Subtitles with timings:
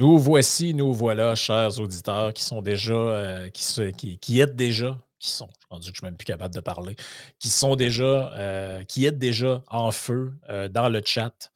[0.00, 4.56] Nous voici, nous voilà, chers auditeurs, qui sont déjà, euh, qui, se, qui, qui êtes
[4.56, 6.96] déjà, qui sont, je pense que je suis même plus capable de parler,
[7.38, 11.52] qui sont déjà, euh, qui êtes déjà en feu euh, dans le chat.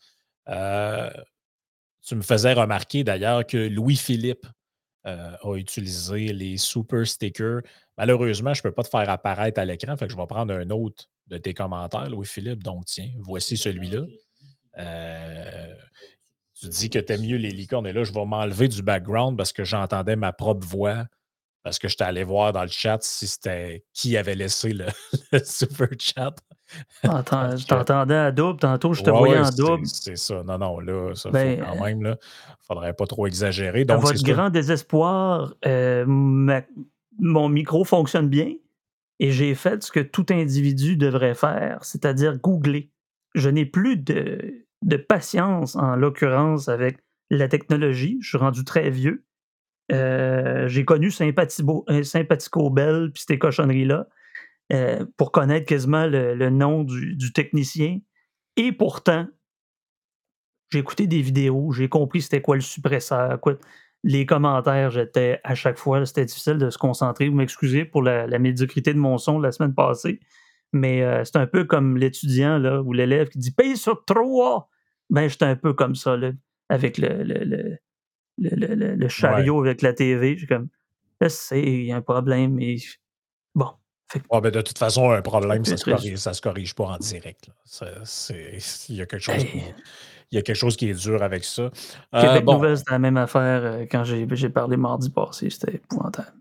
[2.06, 4.46] tu me faisais remarquer d'ailleurs que Louis-Philippe
[5.04, 7.62] a utilisé les super stickers.
[7.96, 10.52] Malheureusement, je ne peux pas te faire apparaître à l'écran, fait que je vais prendre
[10.52, 12.62] un autre de tes commentaires, Louis-Philippe.
[12.62, 14.02] Donc, tiens, voici celui-là.
[16.64, 17.86] Tu dis que tu mieux les licornes.
[17.86, 21.04] Et là, je vais m'enlever du background parce que j'entendais ma propre voix.
[21.62, 24.84] Parce que j'étais allé voir dans le chat si c'était qui avait laissé le,
[25.44, 26.34] super chat.
[27.02, 29.86] Je t'entendais à double, tantôt je te voyais en double.
[29.86, 30.42] C'est ça.
[30.42, 32.00] Non, non, là, ça ben, quand même.
[32.00, 32.14] Il ne
[32.66, 33.86] faudrait pas trop exagérer.
[33.86, 36.04] Donc, votre grand désespoir, euh,
[37.18, 38.52] mon micro fonctionne bien
[39.18, 42.90] et j'ai fait ce que tout individu devrait faire, c'est-à-dire googler.
[43.34, 46.98] Je n'ai plus de de patience, en l'occurrence, avec
[47.30, 48.18] la technologie.
[48.20, 49.24] Je suis rendu très vieux.
[49.92, 54.06] Euh, j'ai connu Sympathico, euh, Sympathico Bell puis ces cochonneries-là
[54.72, 57.98] euh, pour connaître quasiment le, nom du, technicien.
[58.56, 59.26] Et pourtant,
[60.70, 63.40] j'ai écouté des vidéos, j'ai compris c'était quoi le suppresseur.
[63.40, 63.56] Quoi.
[64.04, 67.28] Les commentaires, j'étais à chaque fois, c'était difficile de se concentrer.
[67.28, 70.20] Vous m'excusez pour la, médiocrité de mon son la semaine passée.
[70.72, 74.68] Mais c'est un peu comme l'étudiant ou l'élève qui dit paye sur trois
[75.10, 76.32] ben, j'étais un peu comme ça, là,
[76.68, 77.78] avec le, le,
[78.38, 80.36] le, le chariot avec la TV.
[80.36, 80.68] J'ai comme,
[81.28, 82.76] c'est, il y a un problème, mais
[83.54, 83.70] bon.
[84.30, 87.50] ben, de toute façon, un problème, ça ne se, corrige pas en direct.
[88.88, 89.62] il, y a quelque chose qui,
[90.30, 91.70] il y a quelque chose qui est dur avec ça.
[92.14, 95.50] Euh, Québec Nouvelle, c'était la même affaire euh, quand j'ai parlé mardi passé.
[95.50, 96.32] C'était épouvantable.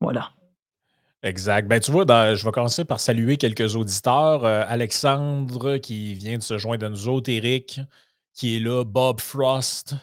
[0.00, 0.30] Voilà.
[1.22, 1.68] Exact.
[1.68, 4.44] Ben, tu vois, je vais commencer par saluer quelques auditeurs.
[4.44, 7.80] Euh, Alexandre qui vient de se joindre à nous autres, Eric
[8.32, 9.96] qui est là, Bob Frost,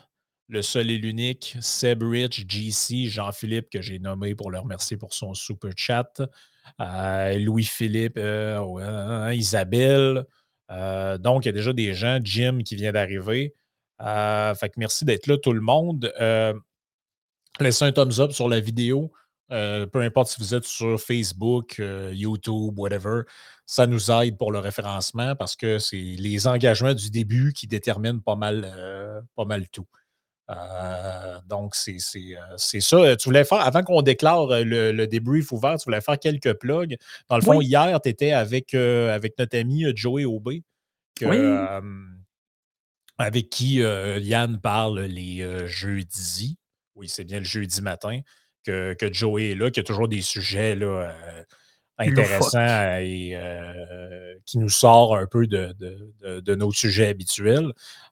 [0.49, 5.13] le seul et l'unique, Seb Rich, GC, Jean-Philippe, que j'ai nommé pour le remercier pour
[5.13, 6.21] son super chat,
[6.79, 10.25] euh, Louis-Philippe, euh, Isabelle.
[10.69, 13.55] donc, il y a déjà des gens, Jim qui vient d'arriver.
[13.99, 16.13] fait que merci d'être là, tout le monde.
[17.59, 19.11] laissez un thumbs up sur la vidéo.
[19.51, 23.21] Euh, peu importe si vous êtes sur Facebook, euh, YouTube, whatever,
[23.65, 28.19] ça nous aide pour le référencement parce que c'est les engagements du début qui déterminent
[28.19, 29.87] pas mal, euh, pas mal tout.
[31.47, 33.15] donc, c'est ça.
[33.15, 36.97] Tu voulais faire, avant qu'on déclare le, débrief ouvert, tu voulais faire quelques plugs.
[37.29, 40.63] Dans le fond, hier, tu étais avec, avec notre ami Joey Aubé,
[43.17, 46.57] avec qui Yann parle les jeudis.
[46.95, 48.21] Oui, c'est bien le jeudi matin
[48.67, 51.43] que, Joey est là, qui a toujours des sujets là, euh,
[51.97, 55.73] intéressants et euh, qui nous sort un peu de,
[56.39, 57.71] de, nos sujets habituels.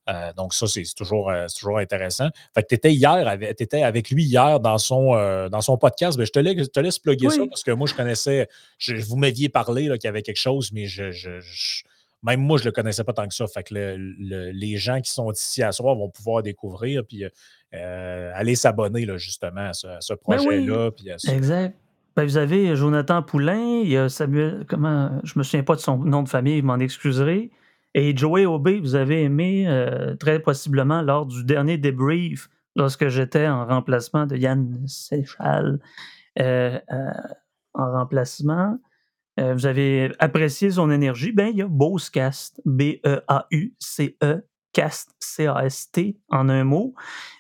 [0.10, 2.30] Euh, donc, ça, c'est toujours, toujours intéressant.
[2.54, 5.14] Fait que tu étais hier, avec, étais avec lui hier dans son,
[5.50, 6.20] dans son podcast.
[6.20, 9.50] Je, te laisse, te laisse plugger ça parce que moi, je connaissais, je, vous m'aviez
[9.50, 11.12] parlé qu'il y avait quelque chose, mais je,
[12.26, 13.46] même moi, je ne le connaissais pas tant que ça.
[13.48, 17.06] Fait que les gens qui sont ici à soir vont pouvoir découvrir.
[17.06, 17.24] Puis
[17.74, 20.90] euh, allez s'abonner justement à ce, ben projet-là.
[21.30, 21.78] Exact.
[22.16, 25.82] Ben, vous avez Jonathan Poulain, il y a Samuel, comment, je me souviens pas de
[25.82, 27.52] son nom de famille, vous m'en excuserez.
[27.94, 33.48] Et Joey Aubé, vous avez aimé euh, très possiblement lors du dernier débrief, lorsque j'étais
[33.48, 35.80] en remplacement de Yann Séchal,
[36.40, 36.80] euh,
[37.74, 38.78] en remplacement.
[39.38, 41.32] Vous avez apprécié son énergie?
[41.32, 44.42] Ben, il y a Beaucast, B-E-A-U-C-E,
[44.76, 46.94] Cast, C-A-S-T, en un mot.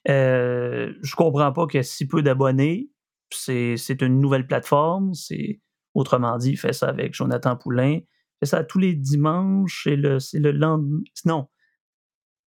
[0.07, 2.89] Euh, je comprends pas qu'il y ait si peu d'abonnés.
[3.29, 5.13] C'est une nouvelle plateforme.
[5.13, 5.59] C'est
[5.95, 7.99] Autrement dit, il fait ça avec Jonathan Poulain.
[8.01, 9.83] Il fait ça tous les dimanches.
[9.83, 11.01] C'est le, le lendemain.
[11.23, 11.47] Non.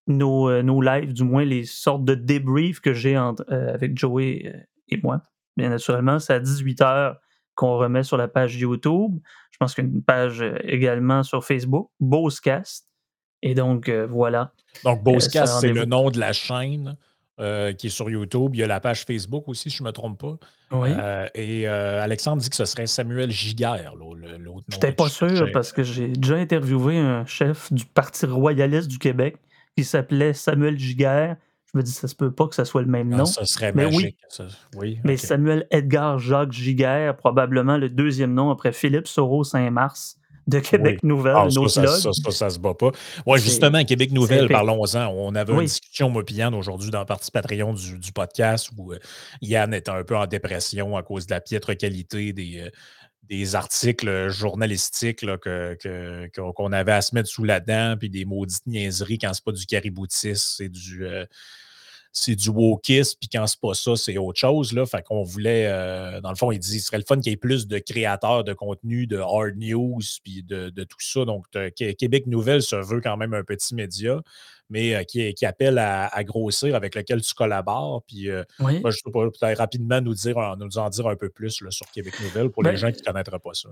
[0.06, 3.32] Nos, euh, nos lives, du moins les sortes de débriefs que j'ai euh,
[3.74, 5.22] avec Joey euh, et moi.
[5.56, 7.16] Bien naturellement, c'est à 18h
[7.58, 9.18] qu'on remet sur la page YouTube.
[9.50, 12.86] Je pense qu'il y a une page également sur Facebook, Bosecast.
[13.42, 14.52] Et donc, voilà.
[14.84, 16.96] Donc, Bosecast, c'est le nom de la chaîne
[17.40, 18.50] euh, qui est sur YouTube.
[18.54, 20.38] Il y a la page Facebook aussi, si je ne me trompe pas.
[20.72, 20.88] Oui.
[20.90, 24.60] Euh, et euh, Alexandre dit que ce serait Samuel Giguère, l'autre nom.
[24.66, 28.98] Je n'étais pas sûr parce que j'ai déjà interviewé un chef du Parti royaliste du
[28.98, 29.36] Québec
[29.76, 31.36] qui s'appelait Samuel Giguère.
[31.72, 33.24] Je me dis, ça se peut pas que ce soit le même ah, nom.
[33.26, 34.16] ça serait Mais magique.
[34.76, 34.98] Oui.
[35.04, 40.18] Mais Samuel Edgar Jacques Giguère, probablement le deuxième nom après Philippe Soro Saint-Mars
[40.48, 42.90] de Québec Nouvelle, ah, ça, ça, ça, se bat pas.
[43.26, 45.08] Oui, justement, Québec Nouvelle, parlons-en.
[45.08, 46.22] On avait une discussion, moi
[46.54, 48.98] aujourd'hui dans la partie Patreon du, podcast où euh,
[49.42, 52.70] Yann était un peu en dépression à cause de la piètre qualité des, euh,
[53.28, 58.66] des articles journalistiques qu'on que, avait à se mettre sous la dent, puis des maudites
[58.66, 61.06] niaiseries quand c'est pas du cariboutis, c'est du.
[61.06, 61.24] Euh,
[62.10, 64.72] c'est du wokisme, puis quand c'est pas ça, c'est autre chose.
[64.72, 64.86] Là.
[64.86, 67.34] Fait qu'on voulait, euh, dans le fond, il dit, ce serait le fun qu'il y
[67.34, 71.24] ait plus de créateurs de contenu, de hard news, puis de, tout ça.
[71.26, 71.44] Donc,
[71.76, 74.20] Québec Nouvelle se veut quand même un petit média,
[74.70, 78.02] mais euh, qui, qui, appelle à, grossir, avec lequel tu collabores.
[78.06, 81.60] Puis, euh, moi, je peux peut-être rapidement nous, dire, nous en dire un peu plus
[81.62, 83.70] là, sur Québec Nouvelle pour les ben gens qui ne connaîtraient pas ça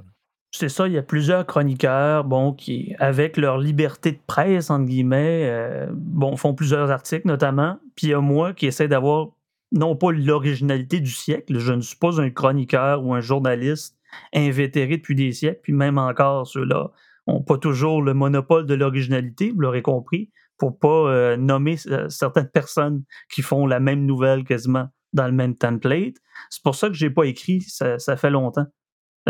[0.56, 4.87] c'est ça, il y a plusieurs chroniqueurs, bon, qui, avec leur liberté de presse, entre
[4.87, 7.78] guillemets, euh, bon, font plusieurs articles notamment.
[7.94, 9.28] Puis il y a moi qui essaie d'avoir,
[9.72, 13.96] non pas l'originalité du siècle, je ne suis pas un chroniqueur ou un journaliste
[14.32, 16.90] invétéré depuis des siècles, puis même encore ceux-là
[17.26, 22.08] n'ont pas toujours le monopole de l'originalité, vous l'aurez compris, pour pas euh, nommer euh,
[22.08, 26.17] certaines personnes qui font la même nouvelle quasiment dans le même template.
[26.50, 28.67] C'est pour ça que j'ai pas écrit, ça fait longtemps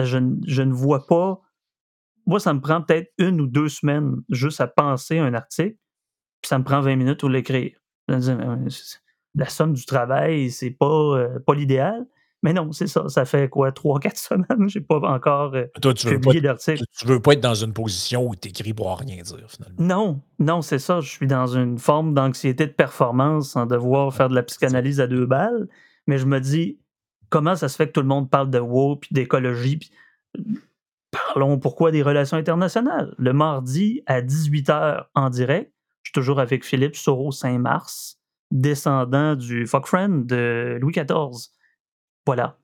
[0.04, 1.40] je, ne vois pas.
[2.26, 5.76] Moi, ça me prend peut-être une ou deux semaines juste à penser un article,
[6.42, 7.78] puis ça me prend 20 minutes pour l'écrire.
[8.08, 12.06] La somme du travail, c'est pas, euh, pas l'idéal.
[12.46, 13.08] Mais non, c'est ça.
[13.08, 14.68] Ça fait quoi, trois, quatre semaines?
[14.68, 16.84] J'ai pas encore euh, Toi, tu publié d'article.
[16.96, 19.76] Tu veux pas être dans une position où tu écris pour rien dire, finalement.
[19.80, 21.00] Non, non, c'est ça.
[21.00, 25.08] Je suis dans une forme d'anxiété de performance sans devoir faire de la psychanalyse à
[25.08, 25.66] deux balles.
[26.06, 26.78] Mais je me dis,
[27.30, 29.80] comment ça se fait que tout le monde parle de WoW puis d'écologie?
[31.10, 33.12] Parlons pourquoi des relations internationales?
[33.18, 35.72] Le mardi à 18h en direct,
[36.04, 38.20] je suis toujours avec Philippe Soro Saint-Mars,
[38.52, 41.55] descendant du fuck friend de Louis XIV.
[42.26, 42.58] Voilà.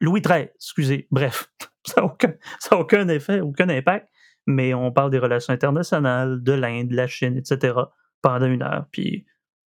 [0.00, 1.06] Louis XIII, excusez.
[1.10, 1.50] Bref,
[1.86, 2.34] ça n'a aucun,
[2.72, 4.08] aucun effet, aucun impact,
[4.46, 7.74] mais on parle des relations internationales, de l'Inde, de la Chine, etc.
[8.22, 8.86] pendant une heure.
[8.90, 9.26] Puis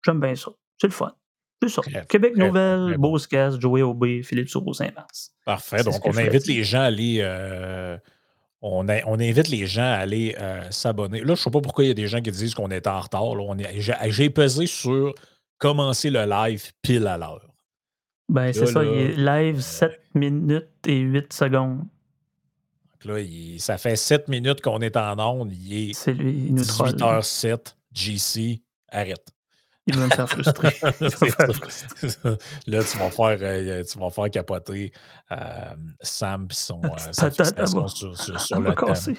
[0.06, 0.52] j'aime bien ça.
[0.80, 1.14] C'est le fun.
[1.62, 1.82] C'est ça.
[2.10, 5.32] Québec Nouvelle, Beauce-Casse, Joey Aubé, Philippe Sauveau-Saint-Mars.
[5.46, 5.84] Parfait.
[5.84, 7.20] Donc, on invite les gens à aller.
[7.22, 7.98] Euh,
[8.62, 11.20] on, on, invite les gens à aller euh, s'abonner.
[11.20, 12.88] Là, je ne sais pas pourquoi il y a des gens qui disent qu'on est
[12.88, 13.36] en retard.
[14.08, 15.14] J'ai pesé sur
[15.58, 17.53] commencer le live pile à l'heure.
[18.30, 18.84] Ben, c'est ça.
[18.84, 21.80] il est live 7 euh, minutes et 8 secondes.
[23.06, 23.24] Donc là,
[23.58, 25.52] ça fait 7 minutes qu'on est en onde.
[25.54, 27.76] Il est, 18h07.
[27.94, 29.34] GC, arrête.
[29.86, 30.74] Il va me faire frustrer.
[32.68, 34.94] Là, tu vas faire, euh, tu vas faire capoter
[35.32, 35.36] euh,
[36.00, 39.16] Sam et son, euh, sur, sur, le thème.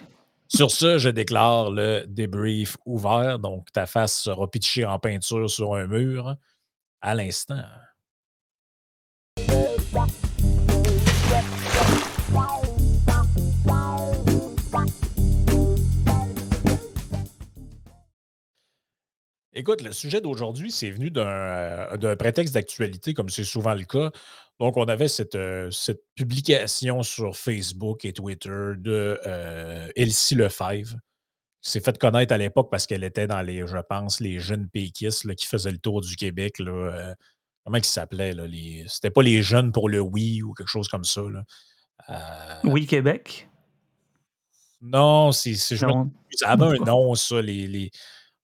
[0.49, 3.39] Sur ce, je déclare le débrief ouvert.
[3.39, 6.35] Donc, ta face sera pitchée en peinture sur un mur
[7.03, 7.63] à l'instant.
[19.57, 24.11] Écoute, le sujet d'aujourd'hui, c'est venu euh, d'un prétexte d'actualité, comme c'est souvent le cas.
[24.59, 30.97] Donc, on avait cette, euh, cette, publication sur Facebook et Twitter de euh, Elsie Lefebvre,
[31.63, 34.69] qui s'est fait connaître à l'époque parce qu'elle était dans les, je pense, les jeunes
[34.69, 36.61] péquistes qui faisaient le tour du Québec.
[37.65, 38.35] Comment ils s'appelaient?
[38.89, 41.23] C'était pas les jeunes pour le oui ou quelque chose comme ça.
[42.65, 43.49] oui, Québec?
[44.83, 45.77] Non, c'est, ça
[46.43, 47.91] avait un nom, ça, les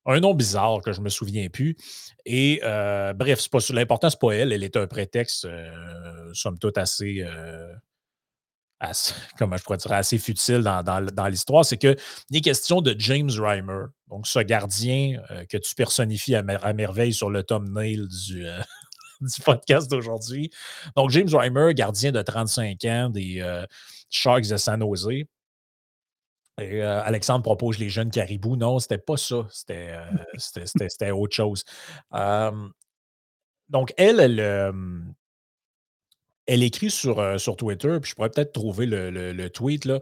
[0.07, 1.77] un nom bizarre que je ne me souviens plus.
[2.25, 4.53] Et euh, bref, pas, l'important, ce n'est pas elle.
[4.53, 7.73] Elle est un prétexte, euh, somme toute, assez, euh,
[9.39, 11.65] comment je pourrais dire, assez futile dans, l'histoire.
[11.65, 11.97] C'est qu'il
[12.33, 17.43] est question de James Reimer, donc ce gardien que tu personnifies à, merveille sur le
[17.43, 18.47] thumbnail du,
[19.37, 20.51] du podcast d'aujourd'hui.
[20.97, 23.65] Donc, James Reimer, gardien de 35 ans des
[24.11, 25.25] Sharks de San Jose.
[26.61, 28.57] Euh, Alexandre propose les jeunes caribous.
[28.57, 29.47] Non, c'était pas ça.
[29.51, 31.65] C'était euh, autre chose.
[33.69, 34.21] donc, elle,
[36.47, 40.01] elle, écrit sur, euh, sur Twitter, puis je pourrais peut-être trouver le, tweet, là,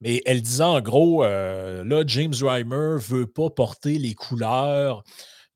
[0.00, 5.02] mais elle disait en gros, là, James Reimer veut pas porter les couleurs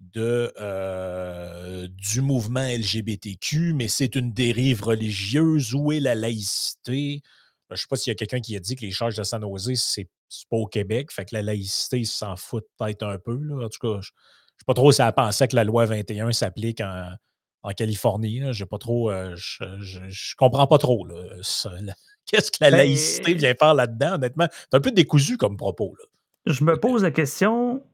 [0.01, 5.75] de, du mouvement LGBTQ, mais c'est une dérive religieuse.
[5.75, 7.23] Où est la laïcité?
[7.71, 9.23] Je ne sais pas s'il y a quelqu'un qui a dit que les charges de
[9.23, 10.09] San Jose, c'est
[10.49, 11.13] pas au Québec.
[11.13, 13.37] Fait que la laïcité, s'en foutent peut-être un peu.
[13.37, 13.65] Là.
[13.65, 16.33] En tout cas, je ne sais pas trop si elle pensait que la loi 21
[16.33, 18.43] s'applique en, Californie.
[18.53, 19.11] Je pas trop.
[19.11, 21.07] Euh, je, je, comprends pas trop.
[22.27, 24.49] Qu'est-ce que la ben, laïcité vient faire là-dedans, honnêtement?
[24.51, 25.95] C'est un peu décousu comme propos.
[26.47, 27.85] Je me pose la question.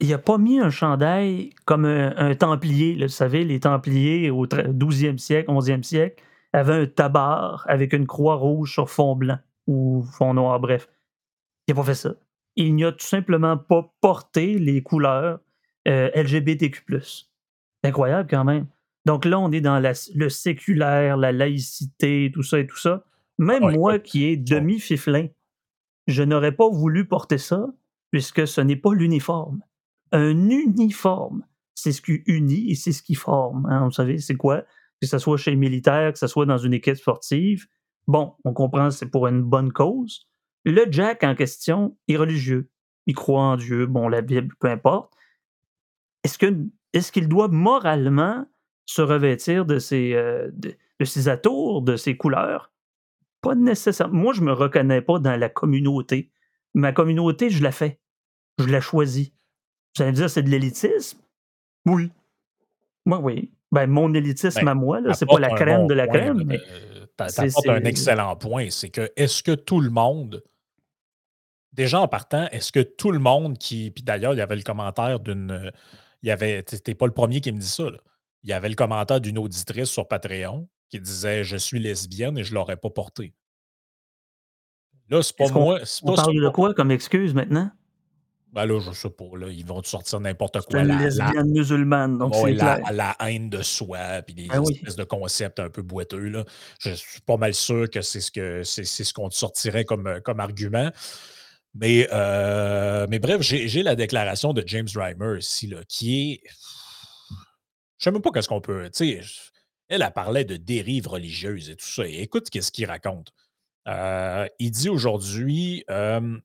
[0.00, 2.96] Il n'a pas mis un chandail comme un, templier.
[3.00, 6.22] vous savez, les templiers au 12e siècle, 11e siècle
[6.52, 10.88] avaient un tabard avec une croix rouge sur fond blanc ou fond noir, bref.
[11.66, 12.14] Il n'a pas fait ça.
[12.56, 15.40] Il n'y a tout simplement pas porté les couleurs
[15.88, 17.00] euh, LGBTQ.
[17.00, 18.66] C'est incroyable quand même.
[19.04, 23.04] Donc là, on est dans le séculaire, la laïcité, tout ça et tout ça.
[23.38, 25.26] Même moi qui est demi-fiflin,
[26.06, 27.66] je n'aurais pas voulu porter ça
[28.10, 29.60] puisque ce n'est pas l'uniforme.
[30.14, 31.44] Un uniforme
[31.74, 33.66] c'est ce qui unit et c'est ce qui forme.
[33.66, 33.84] Hein.
[33.84, 34.62] Vous savez, c'est quoi?
[35.00, 37.66] Que ce soit chez les militaires, que ce soit dans une équipe sportive.
[38.06, 40.26] Bon, on comprend c'est pour une bonne cause.
[40.64, 42.70] Le Jack en question est religieux.
[43.06, 45.12] Il croit en Dieu, bon, la Bible, peu importe.
[46.22, 48.46] Est-ce qu'il doit moralement
[48.86, 52.72] se revêtir de ses, euh, de, ses atours, de ses couleurs?
[53.42, 54.18] Pas nécessairement.
[54.18, 56.30] Moi, je ne me reconnais pas dans la communauté.
[56.72, 58.00] Ma communauté, je la fais.
[58.58, 59.32] Je la choisis.
[59.96, 61.18] Vous allez me dire, c'est de l'élitisme?
[61.86, 62.10] Oui.
[63.04, 63.50] Moi, oui.
[63.70, 66.44] Ben, mon élitisme Ben, à moi, là, c'est pas la crème bon de la crème,
[66.44, 67.68] mais euh, t'a- c'est.
[67.68, 68.70] un excellent point.
[68.70, 70.42] C'est que est-ce que tout le monde,
[71.72, 73.90] déjà en partant, est-ce que tout le monde qui.
[73.90, 75.72] Puis d'ailleurs, il y avait le commentaire d'une.
[76.22, 76.62] Il y avait.
[76.62, 77.90] T'es pas le premier qui me dit ça.
[77.90, 77.98] là.
[78.44, 82.44] Il y avait le commentaire d'une auditrice sur Patreon qui disait Je suis lesbienne et
[82.44, 83.34] je l'aurais pas porté.
[85.08, 85.80] Là, c'est pas moi.
[86.02, 86.22] On pas ça.
[86.22, 87.70] parle de quoi comme excuse maintenant?
[88.54, 89.24] Ben là, je sais pas.
[89.36, 90.80] Là, ils vont te sortir n'importe quoi.
[90.80, 92.92] une La, la, lesbienne musulmane, donc Ouais, c'est la, clair.
[92.92, 94.74] la haine de soi, puis des Ben oui.
[94.74, 96.28] espèces de concepts un peu boiteux.
[96.28, 96.44] Là.
[96.78, 99.84] Je suis pas mal sûr que c'est ce que c'est c'est ce qu'on te sortirait
[99.84, 100.90] comme, euh, comme argument.
[101.74, 106.40] Mais, euh, mais bref, j'ai j'ai la déclaration de James Reimer ici, là, qui est.
[107.98, 108.88] Je sais même pas qu'est-ce qu'on peut.
[109.00, 109.22] Elle,
[110.02, 112.06] elle parlait de dérive religieuse et tout ça.
[112.06, 113.32] Et écoute qu'est-ce qu'il raconte.
[113.88, 116.38] Euh, il dit aujourd'hui euh,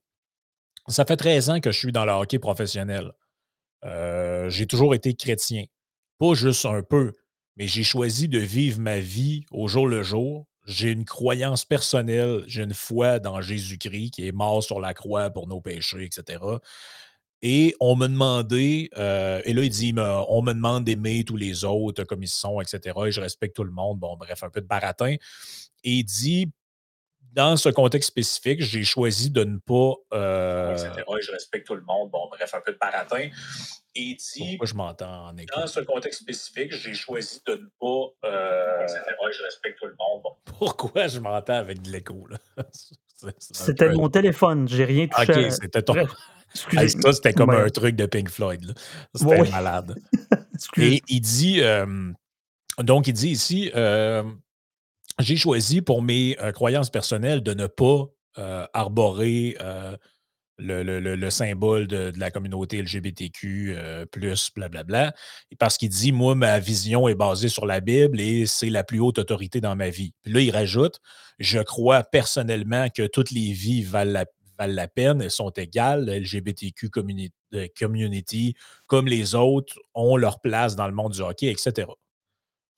[0.90, 3.12] Ça fait 13 ans que je suis dans le hockey professionnel.
[3.86, 5.66] Euh, j'ai toujours été chrétien.
[6.18, 7.14] Pas juste un peu,
[7.58, 10.48] mais j'ai choisi de vivre ma vie au jour le jour.
[10.66, 15.30] J'ai une croyance personnelle, j'ai une foi dans Jésus-Christ qui est mort sur la croix
[15.30, 16.40] pour nos péchés, etc.
[17.42, 21.64] Et on me demandait, euh, et là, il dit, on me demande d'aimer tous les
[21.64, 22.98] autres comme ils sont, etc.
[23.06, 24.00] Et je respecte tout le monde.
[24.00, 25.16] Bon, bref, un peu de baratin.
[25.84, 26.52] Et il dit,
[27.34, 29.94] dans ce contexte spécifique, j'ai choisi de ne pas.
[30.14, 30.76] euh,
[31.22, 32.10] je respecte tout le monde.
[32.12, 33.30] Bon, bref, un peu de baratin.
[33.96, 35.60] Et il dit, Pourquoi je m'entends en écho?
[35.60, 38.88] dans ce contexte spécifique, j'ai choisi de ne pas, euh,
[39.32, 40.22] je respecte tout le monde.
[40.24, 42.28] Bon, Pourquoi je m'entends avec de l'écho?
[42.28, 42.38] là?
[43.40, 45.32] C'était mon téléphone, j'ai rien touché.
[45.32, 45.94] Ok, à- c'était ton.
[46.72, 47.62] Hey, ça, c'était comme Ouais.
[47.62, 48.64] un truc de Pink Floyd.
[48.66, 48.74] là.
[49.14, 49.96] C'était malade.
[50.78, 52.12] Et il dit, euh,
[52.80, 54.24] donc il dit ici, euh,
[55.20, 58.08] j'ai choisi pour mes euh, croyances personnelles de ne pas
[58.38, 59.96] euh, arborer euh,
[60.58, 63.76] le, le- le- le symbole de, la communauté LGBTQ,
[64.12, 65.14] plus, blablabla.
[65.58, 69.00] Parce qu'il dit, moi, ma vision est basée sur la Bible et c'est la plus
[69.00, 70.14] haute autorité dans ma vie.
[70.22, 71.00] Puis là, il rajoute,
[71.40, 74.24] je crois personnellement que toutes les vies valent
[74.60, 76.06] la, peine, elles sont égales.
[76.06, 78.54] Le LGBTQ communi- euh, community,
[78.86, 81.88] comme les autres, ont leur place dans le monde du hockey, etc.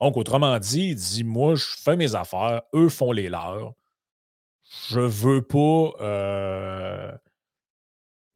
[0.01, 3.73] Donc, autrement dit, il dit, moi, je fais mes affaires, eux font les leurs.
[4.89, 5.91] Je veux pas...
[6.01, 7.11] euh,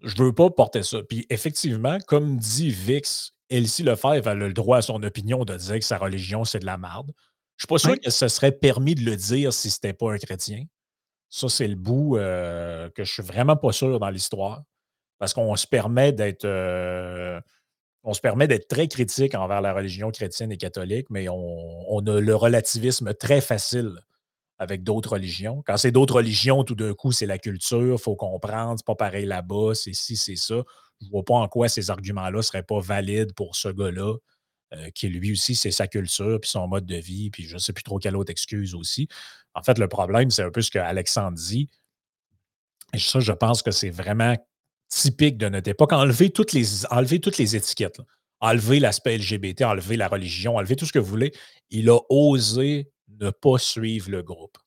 [0.02, 1.02] je veux pas porter ça.
[1.04, 5.56] Puis effectivement, comme dit Vix, Elsie Lefebvre, elle a le droit à son opinion de
[5.56, 7.12] dire que sa religion, c'est de la merde.
[7.58, 8.00] Je suis pas sûr Oui.
[8.00, 10.66] que ce serait permis de le dire si c'était pas un chrétien.
[11.30, 14.62] Ça, c'est le bout euh, que je suis vraiment pas sûr dans l'histoire.
[15.18, 16.46] Parce qu'on se permet d'être.
[16.46, 17.40] euh,
[18.06, 22.22] on se permet d'être très critique envers la religion chrétienne et catholique, mais on, a
[22.22, 24.00] le relativisme très facile
[24.60, 25.64] avec d'autres religions.
[25.66, 28.96] Quand c'est d'autres religions, tout d'un coup, c'est la culture, il faut comprendre, c'est pas
[28.96, 30.64] pareil là-bas, c'est ci, c'est ça.
[31.02, 34.14] Je vois pas en quoi ces arguments-là seraient pas valides pour ce gars-là,
[34.74, 37.74] euh, qui lui aussi, c'est sa culture, puis son mode de vie, puis je sais
[37.74, 39.08] plus trop quelle autre excuse aussi.
[39.56, 41.70] En fait, le problème, c'est un peu ce que Alexandre dit.
[42.94, 44.38] Et ça, je pense que c'est vraiment
[44.90, 45.94] typique de notre époque.
[45.94, 47.98] Enlever toutes les, enlever toutes les étiquettes.
[47.98, 48.06] là.
[48.42, 51.32] Enlever l'aspect LGBT, enlever la religion, enlever tout ce que vous voulez.
[51.70, 54.58] Il a osé ne pas suivre le groupe.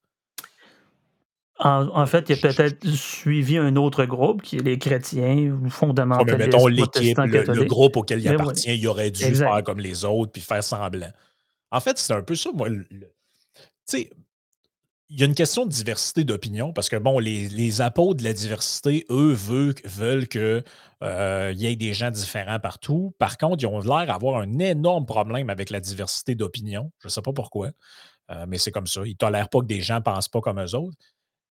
[1.61, 5.59] En, en fait, il a peut-être suivi un autre groupe qui est les chrétiens ou
[5.61, 8.41] mais fondamentalistes, mettons l'équipe, le, groupe auquel il Mais ouais.
[8.41, 9.51] appartient, il aurait dû Exact.
[9.51, 11.11] faire comme les autres puis faire semblant.
[11.73, 12.69] En fait, c'est un peu ça, moi.
[12.71, 13.05] Tu
[13.87, 14.11] sais,
[15.11, 18.35] il y a une question de diversité d'opinion parce que, bon, les, apôtres de la
[18.35, 20.63] diversité, eux, veulent, que
[21.03, 23.15] euh, y ait des gens différents partout.
[23.19, 26.93] Par contre, ils ont l'air d'avoir un énorme problème avec la diversité d'opinion.
[27.01, 27.71] Je ne sais pas pourquoi,
[28.31, 29.01] euh, mais c'est comme ça.
[29.05, 30.97] Ils ne tolèrent pas que des gens ne pensent pas comme eux autres.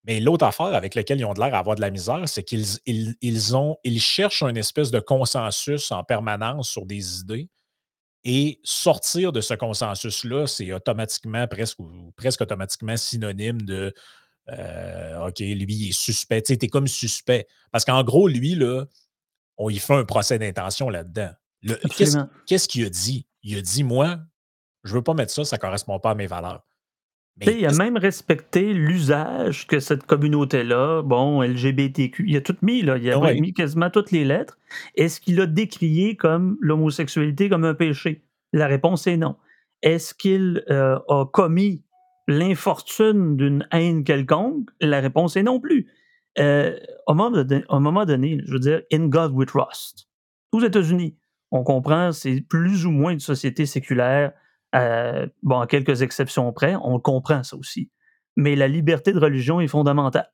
[0.05, 4.01] Mais l'autre affaire avec laquelle ils ont l'air d'avoir de la misère, c'est qu'ils ils,
[4.01, 7.49] cherchent un espèce de consensus en permanence sur des idées.
[8.23, 13.93] Et sortir de ce consensus-là, c'est automatiquement, presque, ou presque automatiquement synonyme de
[14.49, 16.41] euh, OK, lui, il est suspect.
[16.41, 17.47] Tu sais, comme suspect.
[17.71, 18.85] Parce qu'en gros, lui, là,
[19.57, 21.31] on y fait un procès d'intention là-dedans.
[22.45, 23.27] Qu'est-ce qu'il a dit?
[23.43, 24.19] Il a dit, moi,
[24.83, 26.63] je veux pas mettre ça, ça correspond pas à mes valeurs.
[27.41, 32.97] Il a même respecté l'usage que cette communauté-là, bon, LGBTQ, il a tout mis, là,
[32.97, 34.57] il a mis quasiment toutes les lettres.
[34.95, 38.21] Est-ce qu'il a décrié comme l'homosexualité comme un péché?
[38.53, 39.35] La réponse est non.
[39.81, 41.81] Est-ce qu'il euh, a commis
[42.27, 44.69] l'infortune d'une haine quelconque?
[44.79, 45.87] La réponse est non plus.
[46.39, 50.07] Euh, au, moment donné, je veux dire, in God we trust.
[50.51, 51.17] Aux États-Unis,
[51.51, 54.31] on comprend, c'est plus ou moins une société séculaire
[54.75, 57.91] euh, bon, à quelques exceptions près, on comprend ça aussi.
[58.37, 60.31] Mais la liberté de religion est fondamentale.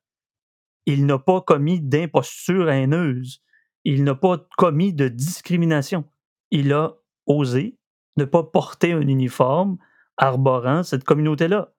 [0.86, 3.42] Il n'a pas commis d'imposture haineuse.
[3.84, 6.04] Il n'a pas commis de discrimination.
[6.50, 6.94] Il a
[7.26, 7.76] osé
[8.16, 9.78] ne pas porter un uniforme
[10.16, 11.72] arborant cette communauté-là.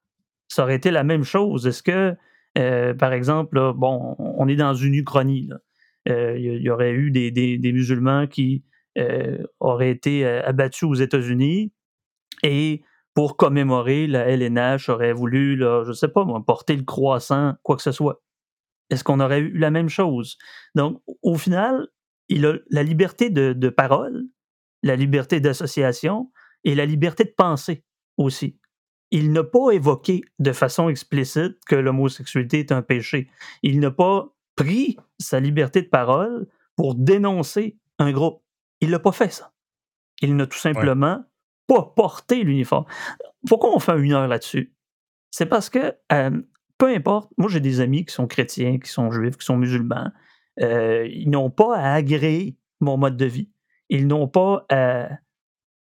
[0.48, 1.68] Ça aurait été la même chose.
[1.68, 2.16] Est-ce que,
[2.58, 5.50] euh, par exemple, bon, on est dans une uchronie.
[6.08, 8.64] Euh, il y, aurait eu des, des musulmans qui
[9.60, 11.72] auraient été abattus aux États-Unis
[12.44, 17.56] et pour commémorer, la LNH aurait voulu, là, je ne sais pas, porter le croissant,
[17.64, 18.22] quoi que ce soit.
[18.90, 20.38] Est-ce qu'on aurait eu la même chose?
[20.76, 21.88] Donc, au final,
[22.30, 24.26] il a la liberté de, parole,
[24.84, 26.32] la liberté d'association
[26.64, 27.84] et la liberté de penser
[28.18, 28.58] aussi.
[29.12, 33.30] Il n'a pas évoqué de façon explicite que l'homosexualité est un péché.
[33.64, 38.44] Il n'a pas pris sa liberté de parole pour dénoncer un groupe.
[38.82, 39.52] Il n'a pas fait ça.
[40.22, 41.24] Il n'a tout simplement
[41.70, 42.86] porter l'uniforme.
[43.48, 44.74] Pourquoi on fait une heure là-dessus?
[45.32, 46.42] C'est parce que, euh,
[46.78, 50.12] peu importe, moi j'ai des amis qui sont chrétiens, qui sont juifs, qui sont musulmans,
[50.62, 53.50] euh, ils n'ont pas à agréer mon mode de vie.
[53.90, 55.10] Ils n'ont pas à.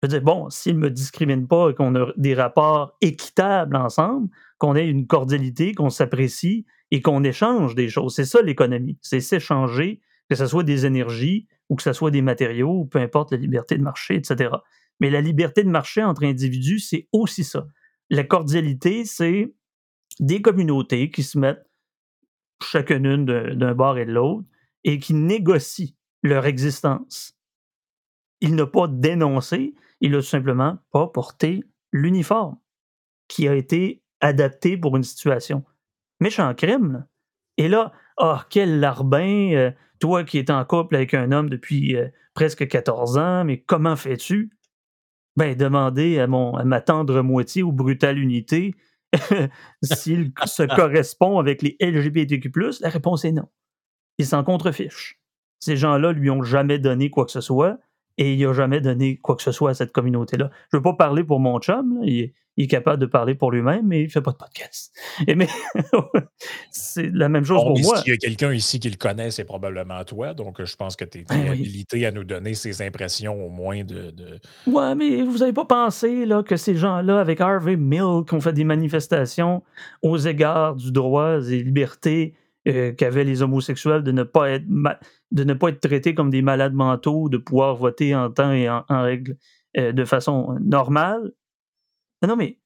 [0.03, 4.27] Dire, bon, s'ils ne me discriminent pas et qu'on a des rapports équitables ensemble,
[4.57, 8.13] qu'on ait une cordialité, qu'on s'apprécie et qu'on échange des choses.
[8.13, 8.97] C'est ça l'économie.
[9.01, 13.31] C'est s'échanger, que ce soit des énergies ou que ce soit des matériaux, peu importe
[13.31, 14.49] la liberté de marché, etc.
[14.99, 17.67] Mais la liberté de marché entre individus, c'est aussi ça.
[18.09, 19.53] La cordialité, c'est
[20.19, 21.65] des communautés qui se mettent
[22.61, 24.47] chacune d'un bord et de l'autre
[24.83, 27.37] et qui négocient leur existence.
[28.41, 32.57] Il n'a pas dénoncé, il n'a simplement pas porté l'uniforme
[33.27, 35.63] qui a été adapté pour une situation.
[36.19, 37.05] Méchant crime.
[37.57, 41.49] Et là, ah, oh, quel larbin, euh, toi qui es en couple avec un homme
[41.49, 44.51] depuis euh, presque 14 ans, mais comment fais-tu?
[45.35, 48.75] Ben, demander à, mon, à ma tendre moitié ou brutale unité
[49.83, 53.47] s'il se correspond avec les LGBTQ, la réponse est non.
[54.17, 55.19] Il s'en contrefiche.
[55.59, 57.79] Ces gens-là lui ont jamais donné quoi que ce soit
[58.17, 60.49] et il n'a jamais donné quoi que ce soit à cette communauté-là.
[60.71, 63.87] Je ne veux pas parler pour mon chum, il, est capable de parler pour lui-même,
[63.87, 64.93] mais il ne fait pas de podcast.
[65.27, 65.47] Et mais
[66.71, 67.97] c'est la même chose pour moi.
[67.97, 70.35] S'il y a quelqu'un ici qui le connaît, c'est probablement toi.
[70.35, 73.83] Donc, je pense que tu es, ben habilité à nous donner ses impressions au moins
[73.83, 74.11] de.
[74.11, 74.39] de...
[74.67, 78.53] Ouais, mais vous n'avez pas pensé là, que ces gens-là, avec Harvey Milk, ont fait
[78.53, 79.63] des manifestations
[80.03, 82.35] aux égards du droit et libertés
[82.67, 86.41] euh, qu'avaient les homosexuels de ne pas être de ne pas être traités comme des
[86.41, 89.37] malades mentaux, de pouvoir voter en temps et en, règle
[89.77, 91.31] euh, de façon normale.
[92.25, 92.59] Non, mais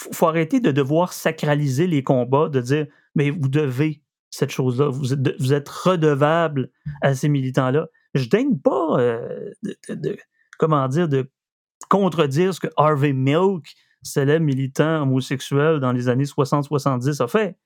[0.00, 4.88] faut, faut arrêter de devoir sacraliser les combats, de dire mais vous devez cette chose-là,
[4.88, 6.70] vous êtes, redevable
[7.02, 7.88] à ces militants-là.
[8.14, 9.50] Je daigne pas euh,
[10.58, 11.30] comment dire de
[11.88, 17.56] contredire ce que Harvey Milk, célèbre militant homosexuel dans les années 60-70, a fait.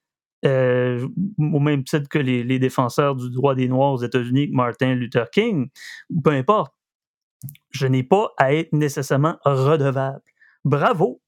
[0.47, 5.31] Euh, au même titre que les, défenseurs du droit des Noirs aux États-Unis, Martin Luther
[5.31, 5.69] King,
[6.11, 6.75] ou peu importe.
[7.71, 10.23] Je n'ai pas à être nécessairement redevable.
[10.65, 11.23] Bravo.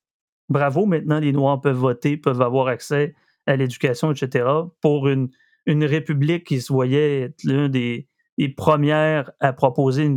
[0.48, 3.14] Bravo, maintenant les Noirs peuvent voter, peuvent avoir accès
[3.46, 4.46] à l'éducation, etc.
[4.80, 5.30] pour une,
[5.66, 8.08] république qui se voyait être l'une des,
[8.56, 10.10] premières à proposer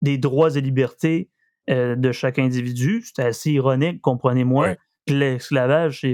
[0.00, 1.28] des droits et libertés
[1.70, 3.02] euh, de chaque individu.
[3.04, 4.76] C'était assez ironique, comprenez-moi
[5.12, 6.06] l'esclavage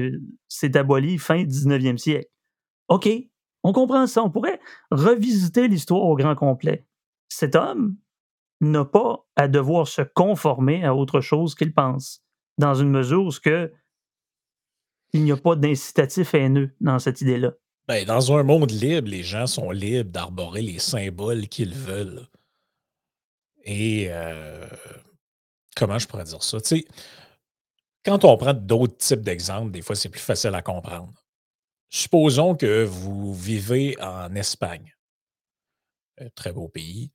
[0.49, 2.31] s'est aboli fin 19e siècle.
[2.89, 3.09] OK,
[3.63, 4.23] on comprend ça.
[4.23, 6.87] On pourrait revisiter l'histoire au grand complet.
[7.29, 7.97] Cet homme
[8.61, 12.23] n'a pas à devoir se conformer à autre chose qu'il pense,
[12.59, 13.31] dans une mesure où
[15.13, 17.53] il n'y a pas d'incitatif haineux dans cette idée-là.
[17.87, 22.27] Ben, dans un monde libre, les gens sont libres d'arborer les symboles qu'ils veulent.
[23.65, 24.67] Et euh,
[25.77, 26.59] comment je pourrais dire ça?
[28.05, 31.25] Quand on prend d'autres types d'exemples, des fois, c'est plus facile à comprendre.
[31.91, 34.95] Supposons que vous vivez en Espagne,
[36.19, 37.11] un très beau pays,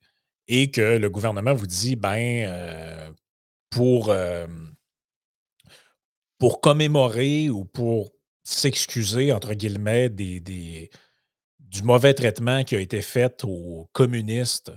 [0.48, 3.10] et que le gouvernement vous dit, ben, euh,
[3.70, 4.46] pour, euh,
[6.38, 10.90] pour commémorer ou pour s'excuser, entre guillemets, des,
[11.60, 14.72] du mauvais traitement qui a été fait aux communistes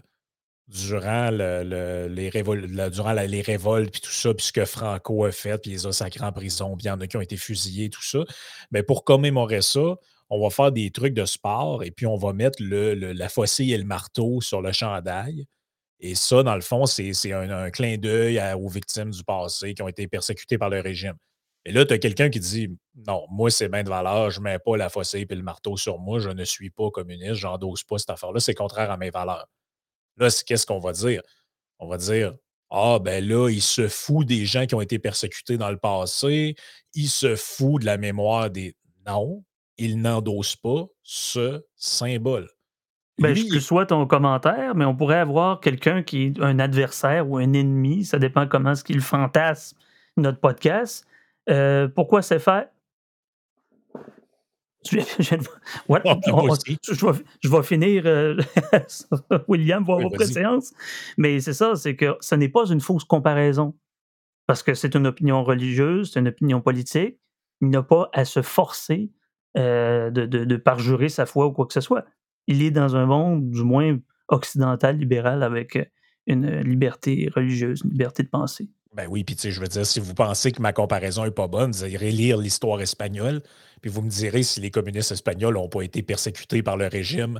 [0.73, 5.85] durant, le, les, révoltes, puis tout ça, puis ce que Franco a fait, puis les
[5.85, 8.19] a en prison, puis il y en a qui ont été fusillés, tout ça.
[8.71, 9.97] Mais pour commémorer ça,
[10.29, 13.71] on va faire des trucs de sport et puis on va mettre le, la faucille
[13.71, 15.45] et le marteau sur le chandail.
[15.99, 19.87] Et ça, dans le fond, c'est un, clin d'œil aux victimes du passé qui ont
[19.87, 21.15] été persécutées par le régime.
[21.65, 22.75] Et là, tu as quelqu'un qui dit
[23.07, 25.77] Non, moi, c'est bien de valeur, je ne mets pas la faucille et le marteau
[25.77, 28.97] sur moi, je ne suis pas communiste, je n'endosse pas cette affaire-là, c'est contraire à
[28.97, 29.47] mes valeurs.
[30.17, 31.21] Là, qu'est-ce qu'on va dire?
[31.79, 32.33] On va dire
[32.69, 36.55] Ah, ben là, il se fout des gens qui ont été persécutés dans le passé,
[36.93, 38.75] il se fout de la mémoire des.
[39.05, 39.43] Non,
[39.77, 42.49] il n'endosse pas ce symbole.
[43.19, 47.37] Ben, je te ton commentaire, mais on pourrait avoir quelqu'un qui est un adversaire ou
[47.37, 49.77] un ennemi, ça dépend comment ce qu'il fantasme
[50.17, 51.05] notre podcast.
[51.49, 52.69] Euh, pourquoi c'est fait?
[54.91, 55.35] Je,
[57.49, 58.03] vais, finir.
[58.05, 58.37] Euh,
[59.47, 60.73] William va avoir préséance.
[61.17, 63.75] Mais c'est ça, c'est que ce n'est pas une fausse comparaison.
[64.45, 67.17] Parce que c'est une opinion religieuse, c'est une opinion politique.
[67.61, 69.09] Il n'a pas à se forcer
[69.57, 72.05] euh, de, de, parjurer sa foi ou quoi que ce soit.
[72.47, 75.79] Il est dans un monde, du moins occidental, libéral, avec
[76.27, 78.69] une liberté religieuse, une liberté de penser.
[78.93, 81.31] Ben oui, puis tu sais, je veux dire, si vous pensez que ma comparaison n'est
[81.31, 83.41] pas bonne, vous irez lire l'histoire espagnole,
[83.81, 87.39] puis vous me direz si les communistes espagnols n'ont pas été persécutés par le régime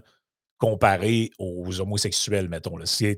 [0.58, 2.78] comparé aux homosexuels, mettons.
[2.78, 2.86] Là.
[3.02, 3.18] Il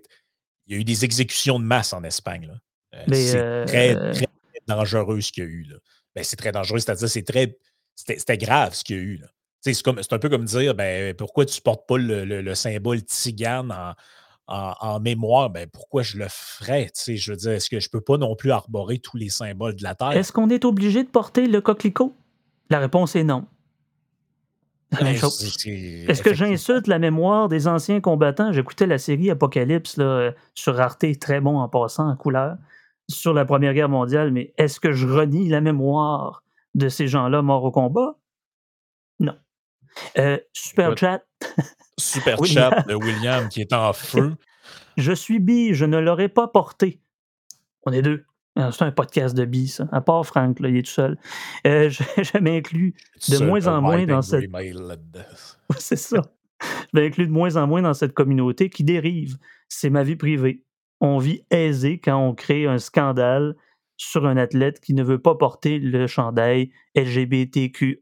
[0.67, 2.51] y a eu des exécutions de masse en Espagne.
[2.93, 4.27] Euh, c'est très, très,
[4.67, 5.67] dangereux ce qu'il y a eu.
[6.15, 7.57] Ben, c'est très dangereux, c'est-à-dire c'est très
[7.95, 9.21] c'était grave ce qu'il y a eu.
[9.61, 13.93] C'est un peu comme dire ben, pourquoi tu ne portes pas le, symbole tzigane en,
[15.01, 15.49] mémoire?
[15.49, 16.91] Ben, pourquoi je le ferais?
[17.07, 19.75] Je veux dire, est-ce que je ne peux pas non plus arborer tous les symboles
[19.75, 20.11] de la Terre?
[20.11, 22.15] Est-ce qu'on est obligé de porter le coquelicot?
[22.69, 23.45] La réponse est non.
[24.91, 28.51] Ben, est-ce que j'insulte la mémoire des anciens combattants?
[28.51, 32.55] J'écoutais la série Apocalypse là, sur Arte, très bon en passant en couleur,
[33.09, 36.43] sur la Première Guerre mondiale, mais est-ce que je renie la mémoire
[36.75, 38.17] de ces gens-là morts au combat?
[39.19, 39.35] Non.
[40.17, 41.23] Euh, super chat.
[41.97, 44.35] Super chat de William qui est en feu.
[44.97, 47.01] Je suis bi, je ne l'aurais pas porté.
[47.83, 48.25] On est deux.
[48.57, 49.89] Ah, c'est un podcast de bi, ça.
[49.91, 51.17] À part Franck, là, il est tout seul.
[51.67, 52.95] Euh, je, m'inclus
[53.29, 54.49] de moins en moins dans cette.
[55.77, 56.21] C'est ça.
[56.61, 59.37] Je m'inclus de moins en moins dans cette communauté qui dérive.
[59.67, 60.63] C'est ma vie privée.
[61.01, 63.55] On vit aisé quand on crée un scandale
[63.97, 68.01] sur un athlète qui ne veut pas porter le chandail LGBTQIYZF.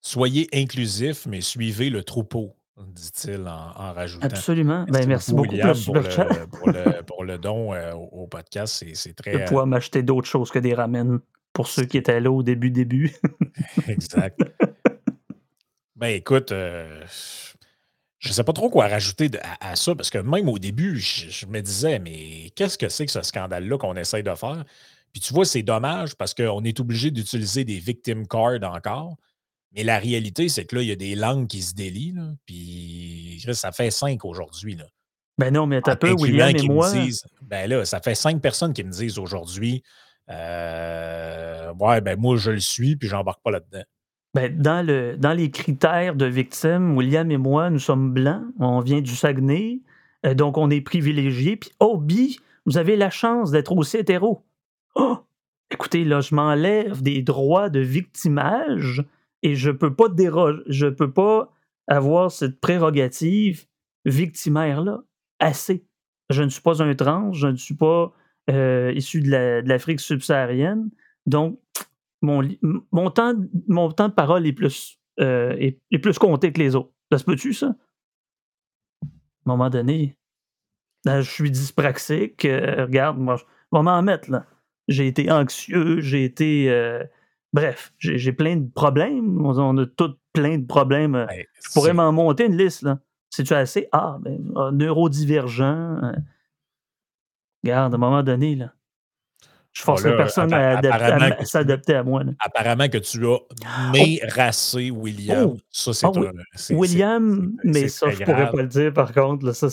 [0.00, 4.26] Soyez inclusif, mais suivez le troupeau, dit-il en, rajoutant.
[4.26, 4.84] Absolument.
[4.88, 8.84] Ben, merci beaucoup pour, le, pour, le, don euh, au, podcast.
[8.94, 9.32] C'est très.
[9.32, 11.18] De pouvoir m'acheter d'autres choses que des ramen
[11.52, 13.14] pour ceux qui étaient là au début, début.
[13.88, 14.40] exact.
[15.96, 17.02] Ben écoute, euh,
[18.18, 19.30] je ne sais pas trop quoi rajouter
[19.60, 23.12] à, ça, parce que même au début, je, me disais, mais qu'est-ce que c'est que
[23.12, 24.64] ce scandale-là qu'on essaye de faire?
[25.12, 29.16] Puis tu vois, c'est dommage parce qu'on est obligé d'utiliser des victim cards encore.
[29.74, 32.14] Mais la réalité, c'est que là, il y a des langues qui se délient.
[32.46, 34.78] puis ça fait cinq aujourd'hui.
[35.38, 36.90] Ben non, mais t'as peu, William et moi.
[37.42, 39.82] ben là, ça fait cinq personnes qui me disent aujourd'hui
[40.30, 43.84] euh, Ouais, ben moi, je le suis, puis j'embarque pas là-dedans.
[44.34, 48.80] Ben, dans, le, dans les critères de victimes, William et moi, nous sommes blancs, on
[48.80, 49.80] vient du Saguenay,
[50.26, 51.56] euh, donc on est privilégiés.
[51.56, 54.44] Puis, oh, Bi, vous avez la chance d'être aussi hétéro.
[54.96, 55.18] Oh!
[55.70, 59.04] Écoutez, là, je m'enlève des droits de victimage
[59.42, 61.52] et je peux pas déroger, je peux pas
[61.86, 63.66] avoir cette prérogative
[64.04, 65.02] victimaire-là.
[65.40, 65.86] Assez.
[66.30, 68.12] Je ne suis pas un trans, je ne suis pas
[68.50, 70.90] euh, issu de l'Afrique subsaharienne.
[71.26, 71.60] Donc,
[72.22, 72.42] mon,
[73.10, 73.34] temps,
[73.68, 76.90] mon temps de parole est plus, euh, est, plus compté que les autres.
[77.12, 77.68] Ça se peut-tu, ça?
[79.02, 80.16] À un moment donné,
[81.06, 82.44] je suis dyspraxique.
[82.44, 84.46] Euh, regarde, moi, je vais m'en mettre, là.
[84.88, 86.68] J'ai été anxieux, j'ai été.
[87.56, 89.44] Euh, bref, j'ai plein de problèmes.
[89.44, 91.26] On, a tous plein de problèmes.
[91.30, 92.98] je pourrais m'en monter une liste, là.
[93.30, 93.88] C'est-tu assez?
[93.92, 94.38] Ah, ben,
[94.72, 96.00] neurodivergent.
[97.62, 98.72] regarde, à un moment donné, là.
[99.72, 102.22] Je forcerai personne à, s'adapter à moi.
[102.40, 103.38] Apparemment que tu as
[103.92, 105.50] méracé William.
[105.52, 105.58] Oh!
[105.70, 106.10] Ça, c'est ah
[106.70, 109.52] William, mais ça, je ne pourrais pas le dire par contre.
[109.52, 109.68] ça,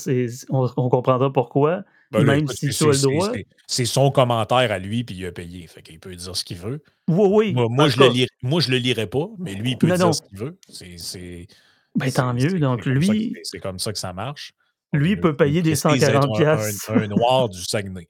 [0.49, 1.83] on, on, comprendra pourquoi.
[2.19, 3.31] Ben même si tu as le droit.
[3.67, 5.67] C'est son commentaire à lui, puis il a payé.
[5.67, 6.83] Fait qu'il peut dire ce qu'il veut.
[7.07, 7.67] Oui, oui.
[7.69, 10.37] Moi, je, le moi je le lirai pas, mais lui, il peut dire ce qu'il
[10.37, 10.57] veut.
[10.67, 11.47] C'est.
[11.95, 12.59] Ben, tant mieux.
[12.59, 13.35] Donc, lui.
[13.43, 14.53] C'est comme ça que ça marche.
[14.93, 16.89] Lui, il peut payer des 140 pièces.
[16.89, 18.07] Un, un, noir du Saguenay.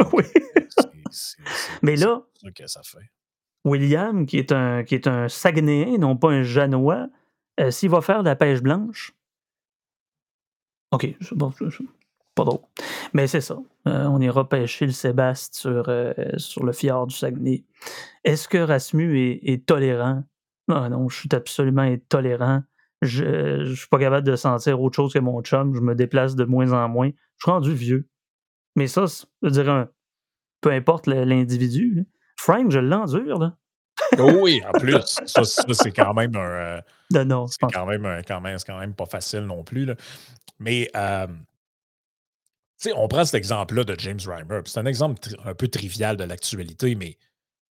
[0.12, 0.24] oui.
[1.82, 2.22] Mais là,
[3.64, 7.08] William, qui est un, qui est un Saguenéen, non pas un Janois,
[7.60, 9.14] euh, s'il va faire de la pêche blanche,
[10.90, 11.52] OK, bon,
[12.34, 12.60] pas drôle.
[13.12, 13.56] Mais c'est ça.
[13.86, 17.64] Euh, on ira pêcher le Sébastien sur, euh, sur le fjord du Saguenay.
[18.24, 20.24] Est-ce que Rasmu est, tolérant?
[20.68, 22.62] Non, non, je suis absolument intolérant.
[23.02, 23.24] Je
[23.60, 25.74] ne suis pas capable de sentir autre chose que mon chum.
[25.74, 27.10] Je me déplace de moins en moins.
[27.36, 28.08] Je suis rendu vieux.
[28.76, 29.04] Mais ça,
[29.42, 29.86] je dirais,
[30.60, 32.06] peu importe l'individu.
[32.36, 33.56] Frank, je l'endure, là.
[34.18, 36.80] Oh oui, en plus, ça, c'est quand même un.
[37.14, 39.84] Euh, non, c'est quand même, quand, même, quand même pas facile non plus.
[39.84, 39.94] Là.
[40.58, 41.26] Mais euh,
[42.96, 44.60] on prend cet exemple-là de James Reimer.
[44.66, 47.16] C'est un exemple un peu trivial de l'actualité, mais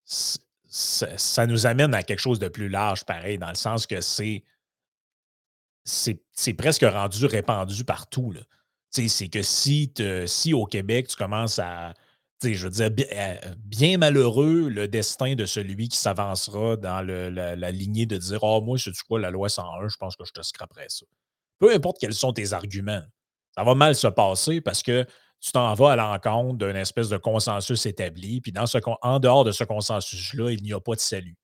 [0.05, 4.43] ça nous amène à quelque chose de plus large, pareil, dans le sens que c'est
[5.83, 8.33] c'est presque rendu répandu partout.
[8.89, 9.93] C'est que si,
[10.25, 11.93] si au Québec, tu commences à.
[12.43, 12.89] Je veux dire,
[13.57, 18.79] bien, malheureux le destin de celui qui s'avancera dans la, lignée de dire oh, moi,
[18.79, 21.05] c'est-tu quoi, la loi 101, je pense que je te scraperais ça.
[21.59, 23.03] Peu importe quels sont tes arguments
[23.55, 25.05] ça va mal se passer parce que
[25.39, 28.41] tu t'en vas à l'encontre d'une espèce de consensus établi.
[28.41, 28.53] Puis
[29.01, 31.37] en dehors de ce consensus-là, il n'y a pas de salut.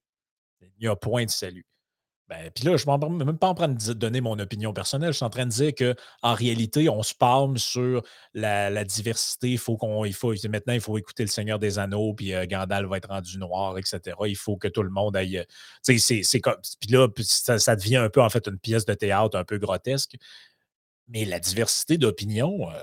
[0.61, 1.65] Il n'y a point de salut.
[2.29, 5.13] Ben, puis là, je ne suis même pas en train de donner mon opinion personnelle.
[5.13, 9.51] Je suis en train de dire qu'en réalité, on se palme sur la, diversité.
[9.51, 12.45] Il faut qu'on, il faut, maintenant, il faut écouter le Seigneur des Anneaux, puis euh,
[12.45, 14.17] Gandalf va être rendu noir, etc.
[14.25, 15.45] Il faut que tout le monde aille.
[15.85, 16.55] Comme.
[16.81, 19.57] Puis là, ça, ça, devient un peu, en fait, une pièce de théâtre un peu
[19.57, 20.17] grotesque.
[21.07, 22.75] Mais la diversité d'opinion, euh,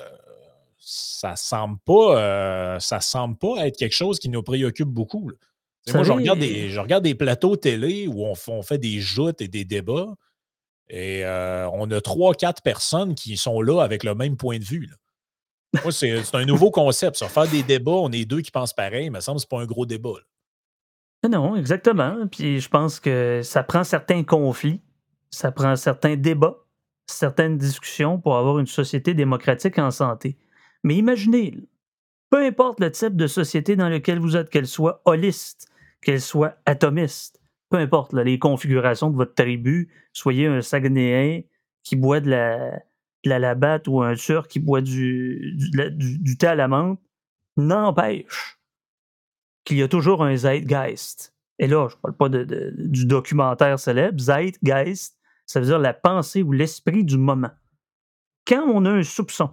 [0.79, 5.31] ça semble pas, euh, ça semble pas être quelque chose qui nous préoccupe beaucoup.
[5.93, 9.49] Moi, je regarde, des, je regarde des plateaux télé où on, fait des joutes et
[9.49, 10.15] des débats.
[10.89, 14.65] Et euh, on a trois, quatre personnes qui sont là avec le même point de
[14.65, 14.89] vue.
[15.83, 17.17] Moi, c'est un nouveau concept.
[17.17, 17.29] Ça.
[17.29, 19.47] Faire des débats, on est deux qui pensent pareil, mais ça me semble que ce
[19.49, 20.15] pas un gros débat.
[21.29, 22.27] Non, exactement.
[22.31, 24.81] Puis je pense que ça prend certains conflits,
[25.31, 26.64] ça prend certains débats
[27.07, 30.37] certaines discussions pour avoir une société démocratique en santé.
[30.83, 31.55] Mais imaginez,
[32.31, 35.69] peu importe le type de société dans lequel vous êtes, qu'elle soit holiste,
[36.03, 37.41] qu'elle soit atomiste,
[37.71, 41.43] peu importe les configurations de votre tribu, soyez un Saguenéen
[41.83, 46.69] qui boit de la, labatte ou un Turc qui boit du, du, thé à la
[46.69, 47.01] menthe,
[47.57, 48.59] n'empêche
[49.65, 51.35] qu'il y a toujours un Zeitgeist.
[51.59, 56.43] Et là, je ne parle pas du documentaire célèbre, Zeitgeist, ça veut dire la pensée
[56.43, 57.51] ou l'esprit du moment.
[58.47, 59.51] Quand on a un soupçon,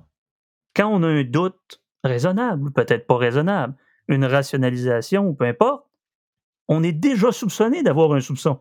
[0.75, 3.75] quand on a un doute raisonnable, peut-être pas raisonnable,
[4.07, 5.85] une rationalisation ou peu importe,
[6.67, 8.59] on est déjà soupçonné d'avoir un soupçon.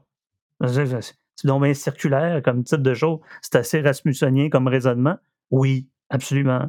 [0.65, 3.21] C'est donc bien circulaire comme type de chose.
[3.41, 5.17] C'est assez rasmussonien comme raisonnement.
[5.51, 6.69] Oui, absolument.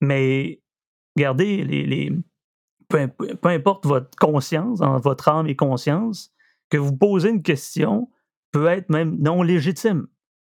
[0.00, 0.60] Mais
[1.16, 2.12] regardez, les,
[2.88, 6.32] peu, peu, importe votre conscience, votre âme et conscience,
[6.68, 8.10] que vous posez une question,
[8.52, 10.06] peut être même non légitime.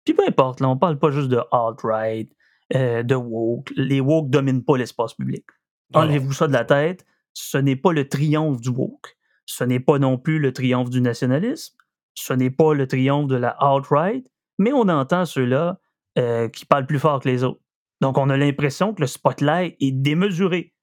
[0.04, 2.32] Puis peu importe, là, on parle pas juste de alt-right,
[2.76, 3.72] euh, de woke.
[3.76, 5.46] Les woke dominent pas l'espace public.
[5.94, 7.06] Enlevez-vous ça de la tête.
[7.34, 9.18] Ce n'est pas le triomphe du woke.
[9.46, 11.76] Ce n'est pas non plus le triomphe du nationalisme.
[12.16, 14.28] Ce n'est pas le triomphe de la alt-right.
[14.58, 15.80] Mais on entend ceux-là
[16.18, 17.62] euh, qui parlent plus fort que les autres.
[18.02, 20.74] Donc, on a l'impression que le spotlight est démesuré.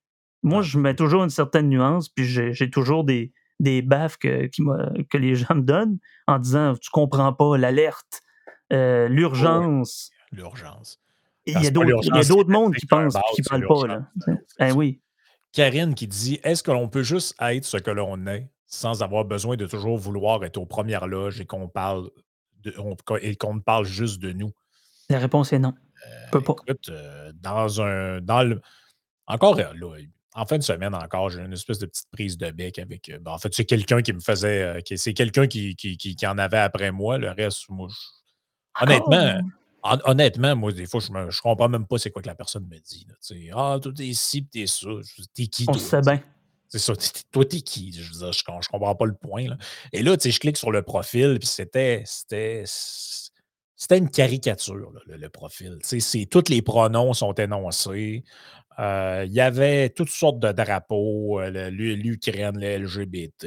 [0.43, 4.49] Moi, je mets toujours une certaine nuance, puis j'ai toujours des, des baffes que,
[5.09, 8.21] que les gens me donnent en disant Tu comprends pas l'alerte,
[8.73, 10.11] euh, l'urgence.
[10.33, 10.99] l'urgence.
[11.47, 13.87] Il y a d'autres mondes qui pensent qui parlent pas.
[13.87, 14.09] Là.
[14.61, 15.01] Eh oui.
[15.53, 19.25] Karine qui dit Est-ce que l'on peut juste être ce que l'on est sans avoir
[19.25, 22.09] besoin de toujours vouloir être aux premières loges et qu'on parle
[23.21, 24.53] et qu'on parle juste de nous?
[25.11, 25.75] La réponse est non.
[26.35, 28.21] Euh, écoute, euh, dans un.
[28.21, 28.61] Dans le,
[29.27, 29.73] encore là,
[30.35, 33.09] en fin de semaine encore, j'ai une espèce de petite prise de bec avec.
[33.09, 34.63] Euh, ben, en fait, c'est quelqu'un qui me faisait.
[34.63, 37.19] Euh, c'est quelqu'un qui, qui, en avait après moi.
[37.19, 37.89] Le reste, moi,
[38.81, 39.41] honnêtement,
[39.83, 42.79] honnêtement, moi, des fois, je ne comprends même pas c'est quoi que la personne me
[42.79, 43.07] dit.
[43.55, 44.89] ah, toi, t'es ci, t'es ça.
[45.35, 45.67] T'es qui?
[45.69, 46.21] On sait bien.
[46.69, 46.95] C'est ça.
[47.31, 47.93] Toi, t'es qui?
[47.93, 49.45] Je veux je, comprends pas le point.
[49.93, 52.03] Et là, tu sais, je clique sur le profil, puis c'était.
[52.07, 52.65] C'était
[53.91, 55.79] une caricature, le, profil.
[55.83, 58.25] C'est, tous les pronoms sont énoncés.
[58.79, 63.47] Euh, il y avait toutes sortes de drapeaux, euh, l'Ukraine, le LGBT,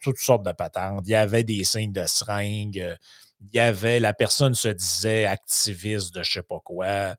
[0.00, 1.04] toutes sortes de patentes.
[1.06, 2.80] Il y avait des signes de seringue.
[2.80, 2.96] Euh,
[3.40, 7.14] il y avait, la personne se disait activiste de je ne sais pas quoi.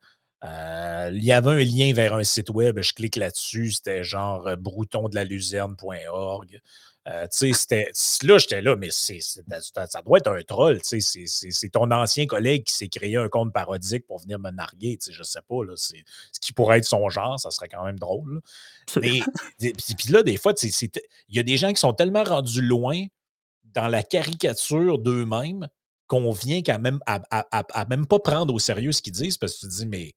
[1.12, 5.08] il y avait un lien vers un site web, je clique là-dessus, c'était genre brouton
[5.10, 6.62] de la luzerne.org.
[7.08, 7.28] Euh,
[8.24, 10.80] là, j'étais là, mais ça doit être un troll.
[10.84, 14.98] C'est ton ancien collègue qui s'est créé un compte parodique pour venir me narguer.
[15.08, 15.64] Je ne sais pas.
[15.64, 15.94] Là, ce
[16.42, 18.42] qui pourrait être son genre, ça serait quand même drôle.
[19.00, 19.20] Mais
[19.60, 20.90] puis là, des fois, il
[21.30, 23.06] y a des gens qui sont tellement rendus loin
[23.64, 25.68] dans la caricature d'eux-mêmes
[26.08, 29.68] qu'on vient même à, même pas prendre au sérieux ce qu'ils disent parce que tu
[29.68, 30.14] te dis, mais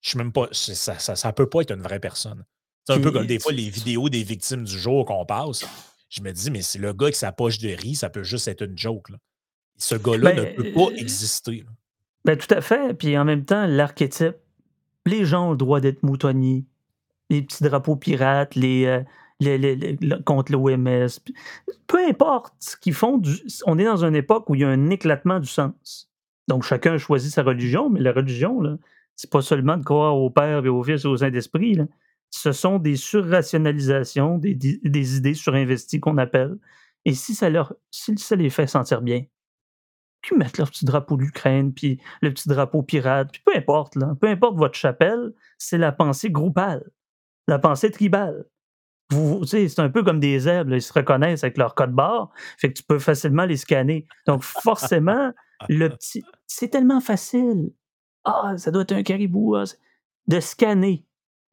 [0.00, 0.48] je suis même pas.
[0.52, 2.44] Ça, ça, peut pas être une vraie personne.
[2.86, 5.64] C'est un peu comme des fois les vidéos des victimes du jour qu'on passe.
[6.14, 8.46] Je me dis, mais c'est le gars qui sa poche de riz, ça peut juste
[8.46, 9.08] être une joke.
[9.76, 11.64] Ce gars-là ne peut pas euh, exister.
[12.24, 12.94] Ben, tout à fait.
[12.94, 14.36] Puis en même temps, l'archétype,
[15.06, 16.64] les gens ont le droit d'être moutonniers.
[17.30, 19.00] Les petits drapeaux pirates, les, euh,
[19.40, 21.08] les, contre l'OMS.
[21.88, 23.20] Peu importe ce qu'ils font,
[23.66, 26.08] on est dans une époque où il y a un éclatement du sens.
[26.46, 28.76] Donc chacun choisit sa religion, mais la religion, là,
[29.16, 31.80] c'est pas seulement de croire au Père et au Fils et au Saint-Esprit.
[32.30, 36.58] Ce sont des surrationalisations, des, des idées surinvesties qu'on appelle.
[37.04, 39.24] Et si ça, leur, si ça les fait sentir bien,
[40.24, 44.14] puis mettre leur petit drapeau d'Ukraine, puis le petit drapeau pirate, puis peu importe, là,
[44.20, 46.90] peu importe votre chapelle, c'est la pensée groupale,
[47.46, 48.46] la pensée tribale.
[49.10, 52.68] Vous, c'est un peu comme des zèbres, ils se reconnaissent avec leur code barre, fait
[52.72, 54.06] que tu peux facilement les scanner.
[54.26, 55.30] Donc forcément,
[55.68, 57.70] le petit, c'est tellement facile.
[58.24, 59.64] Ah, ça doit être un caribou, ah,
[60.26, 61.04] de scanner.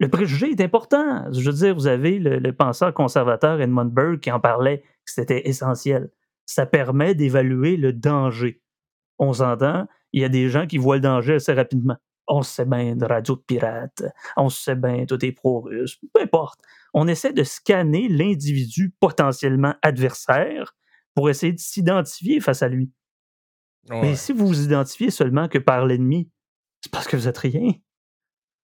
[0.01, 1.31] Le préjugé est important.
[1.31, 5.11] Je veux dire, vous avez le, le penseur conservateur Edmund Burke qui en parlait, que
[5.13, 6.09] c'était essentiel.
[6.45, 8.61] Ça permet d'évaluer le danger
[9.21, 11.95] on s'entend, il y a des gens qui voient le danger assez rapidement.
[12.27, 14.03] On se sait bien de radio de pirate,
[14.35, 16.59] on se sait bien tout est pro-russe, peu importe.
[16.93, 20.75] On essaie de scanner l'individu potentiellement adversaire
[21.13, 22.91] pour essayer de s'identifier face à lui.
[23.89, 26.31] Mais si vous vous identifiez seulement que par l'ennemi,
[26.81, 27.73] c'est parce que vous êtes rien.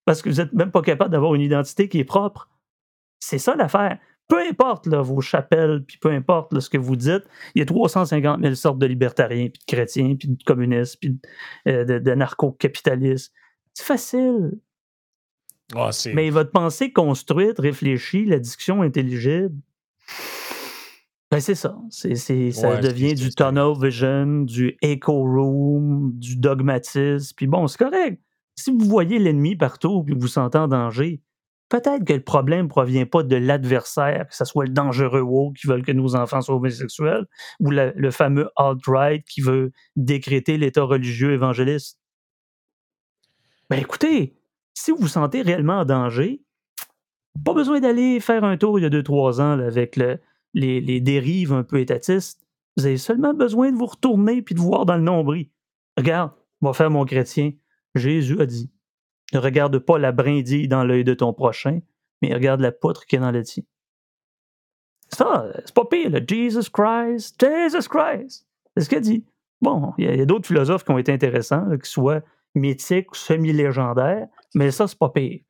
[0.08, 2.48] Parce que vous n'êtes même pas capable d'avoir une identité qui est propre.
[3.20, 7.60] C'est ça l'affaire peu importe vos chapelles, puis peu importe ce que vous dites, il
[7.60, 11.18] y a 350 000 sortes de libertariens, puis de chrétiens, puis de communistes, puis de,
[11.66, 13.32] euh, de, narco-capitalistes.
[13.72, 14.52] C'est facile.
[15.74, 19.54] Ah, Mais votre pensée construite, réfléchie, la discussion intelligible,
[21.30, 21.76] ben c'est ça.
[21.90, 22.08] Ça
[22.80, 27.34] devient du tunnel vision, du echo room, du dogmatisme.
[27.36, 28.18] Puis bon, c'est correct.
[28.58, 31.22] Si vous voyez l'ennemi partout et vous sentez en danger,
[31.68, 35.54] peut-être que le problème ne provient pas de l'adversaire, que ce soit le dangereux woke
[35.54, 37.26] qui veut que nos enfants soient homosexuels,
[37.60, 42.00] ou le fameux alt-right qui veut décréter l'État religieux évangéliste.
[43.70, 44.34] Ben écoutez,
[44.74, 46.42] si vous vous sentez réellement en danger,
[47.44, 51.00] pas besoin d'aller faire un tour il y a deux, trois ans avec les, les,
[51.00, 52.44] dérives un peu étatistes.
[52.76, 55.48] Vous avez seulement besoin de vous retourner puis de voir dans le nombril.
[55.96, 57.52] Regarde, on va faire mon chrétien.
[57.98, 58.70] Jésus a dit
[59.32, 61.80] ne regarde pas la brindille dans l'œil de ton prochain,
[62.22, 63.62] mais regarde la poutre qui est dans le tien.
[65.08, 68.46] Ça, c'est pas pire, le Jesus Christ, Jesus Christ.
[68.76, 69.24] C'est ce qu'il dit.
[69.60, 72.22] Bon, il y a, d'autres philosophes qui ont été intéressants, qui soient
[72.54, 75.40] mythiques ou semi-légendaires, mais ça, c'est pas pire.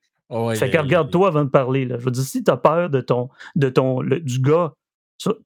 [0.54, 1.84] fait que regarde-toi avant de parler.
[1.84, 1.98] Là.
[1.98, 4.72] Je veux dire, si tu as peur de ton, de ton, du gars,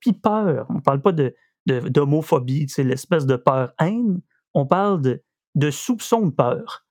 [0.01, 1.35] puis peur, on parle pas de,
[1.67, 4.21] d'homophobie, c'est l'espèce de peur-haine,
[4.55, 5.23] on parle de,
[5.55, 6.85] de soupçon de peur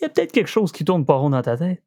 [0.00, 1.82] il y a peut-être quelque chose qui tourne pas rond dans ta tête.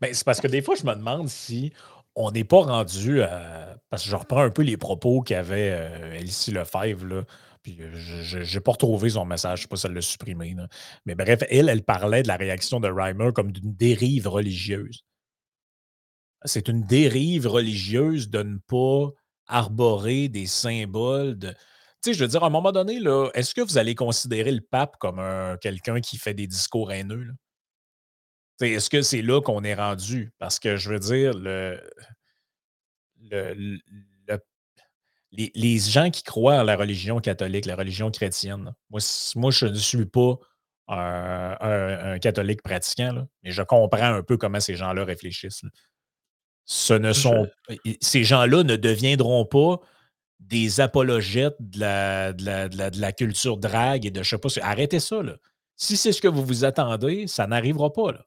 [0.00, 1.72] Ben, c'est parce que des fois, je me demande si
[2.14, 3.76] on n'est pas rendu à.
[3.88, 7.24] Parce que je reprends un peu les propos qu'avait euh, Lefebvre, là.
[7.62, 10.00] Puis euh, je n'ai pas retrouvé son message, je ne sais pas si elle l'a
[10.00, 10.56] supprimé.
[11.04, 15.04] Mais bref, elle, elle parlait de la réaction de Reimer comme d'une dérive religieuse.
[16.44, 19.10] C'est une dérive religieuse de ne pas
[19.46, 21.54] arborer des symboles de
[22.02, 24.60] sais, je veux dire, à un moment donné, là, est-ce que vous allez considérer le
[24.60, 25.22] pape comme
[25.60, 27.34] quelqu'un qui fait des discours haineux?
[28.60, 30.32] Est-ce que c'est là qu'on est rendu?
[30.38, 31.80] Parce que je veux dire, le,
[35.32, 39.00] les, gens qui croient à la religion catholique, la religion chrétienne, moi,
[39.36, 40.38] moi je ne suis pas
[40.88, 45.64] un, catholique pratiquant, mais je comprends un peu comment ces gens-là réfléchissent.
[46.64, 47.48] Ce ne sont,
[48.00, 49.80] Ces gens-là ne deviendront pas
[50.40, 54.48] des apologètes de la, de la, culture drague et de je sais pas.
[54.62, 55.36] Arrêtez ça, là.
[55.76, 58.26] Si c'est ce que vous vous attendez, ça n'arrivera pas, là.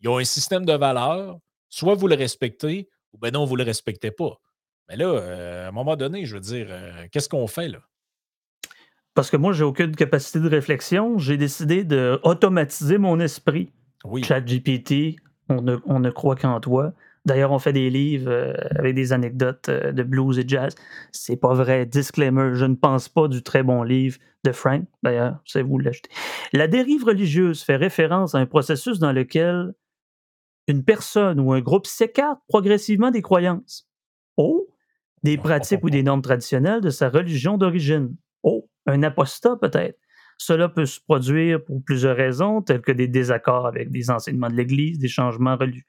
[0.00, 3.62] Ils ont un système de valeurs, soit vous le respectez, ou ben non, vous ne
[3.62, 4.40] le respectez pas.
[4.88, 7.80] Mais là, euh, à un moment donné, je veux dire, euh, qu'est-ce qu'on fait, là?
[9.14, 11.18] Parce que moi, j'ai aucune capacité de réflexion.
[11.18, 13.72] J'ai décidé d'automatiser mon esprit.
[14.04, 14.22] Oui.
[14.22, 15.16] ChatGPT,
[15.48, 16.92] on on ne croit qu'en toi.
[17.28, 20.74] D'ailleurs, on fait des livres euh, avec des anecdotes euh, de blues et jazz.
[21.12, 21.84] C'est pas vrai.
[21.84, 24.84] Disclaimer, je ne pense pas du très bon livre de Frank.
[25.02, 26.08] D'ailleurs, c'est vous l'acheter.
[26.54, 29.74] La dérive religieuse fait référence à un processus dans lequel
[30.68, 33.86] une personne ou un groupe s'écarte progressivement des croyances.
[34.38, 34.66] Oh,
[35.22, 38.16] des pratiques ou des normes traditionnelles de sa religion d'origine.
[38.42, 39.98] Oh, un apostat peut-être.
[40.38, 44.54] Cela peut se produire pour plusieurs raisons, telles que des désaccords avec des enseignements de
[44.54, 45.84] l'Église, des changements religieux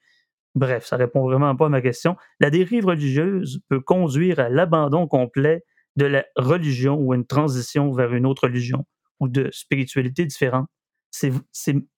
[0.55, 2.15] Bref, ça répond vraiment pas à ma question.
[2.39, 5.63] La dérive religieuse peut conduire à l'abandon complet
[5.95, 8.85] de la religion ou une transition vers une autre religion
[9.19, 10.67] ou de spiritualité différente.
[11.11, 11.33] C'est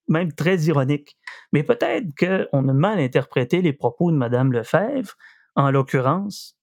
[0.08, 1.18] même très ironique.
[1.54, 5.16] Mais peut-être qu'on a mal interprété les propos de Mme Lefebvre,
[5.56, 6.58] en l'occurrence,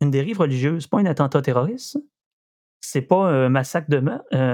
[0.00, 1.98] une dérive religieuse, pas un attentat terroriste.
[2.80, 4.00] C'est pas un massacre de,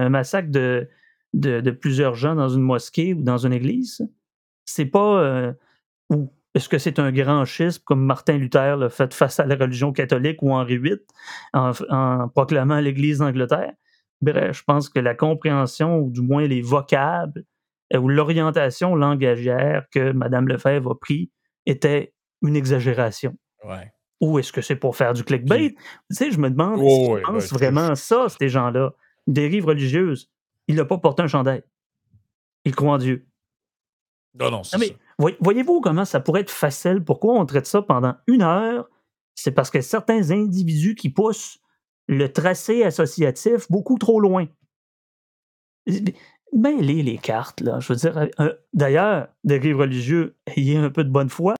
[0.08, 4.06] massacre de, plusieurs gens dans une mosquée ou dans une église.
[4.64, 5.20] C'est pas.
[5.20, 5.52] Euh,
[6.54, 9.92] est-ce que c'est un grand schisme comme Martin Luther l'a fait face à la religion
[9.92, 10.98] catholique ou Henri VIII
[11.52, 13.72] en, en proclamant l'Église d'Angleterre?
[14.20, 17.44] Bref, je pense que la compréhension, ou du moins les vocables,
[17.94, 21.30] euh, ou l'orientation langagière que Mme Lefebvre a pris
[21.66, 23.36] était une exagération.
[24.20, 25.70] Ou est-ce que c'est pour faire du clickbait?
[25.70, 25.76] Tu
[26.10, 28.92] sais, je me demande, oh, pensent ben, vraiment ça, ces gens-là?
[29.26, 30.30] Dérive religieuse.
[30.66, 31.62] Il n'a pas porté un chandail.
[32.64, 33.26] Il croit en Dieu.
[34.38, 34.96] Non, non, c'est mais
[35.40, 37.04] Voyez-vous comment ça pourrait être facile?
[37.04, 38.88] Pourquoi on traite ça pendant une heure?
[39.34, 41.58] C'est parce que certains individus qui poussent
[42.08, 44.46] le tracé associatif beaucoup trop loin.
[46.52, 47.78] Mêlez les cartes, là.
[47.80, 51.54] Je veux dire, euh, d'ailleurs, des livres religieux, ayez un peu de bonne foi.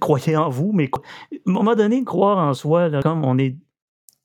[0.00, 3.56] Croyez en vous, mais à un moment donné, croire en soi, comme on est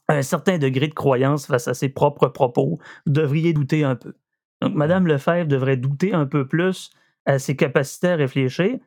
[0.08, 3.96] à un certain degré de croyance face à ses propres propos, vous devriez douter un
[3.96, 4.16] peu.
[4.62, 6.92] Donc, Mme Lefebvre devrait douter un peu plus
[7.26, 8.78] à ses capacités à réfléchir.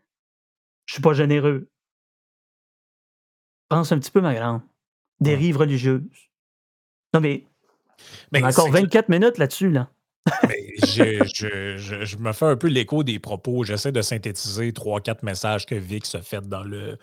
[0.87, 1.68] Je suis pas généreux.
[3.68, 4.62] Pense un petit peu, ma grande.
[5.20, 6.03] Dérive religieuse.
[7.12, 7.45] Non, mais
[8.32, 9.91] mais encore 24 minutes là-dessus, là.
[10.47, 13.64] je, me fais un peu l'écho des propos.
[13.64, 16.99] J'essaie de synthétiser trois, quatre messages que Vic se fait dans le,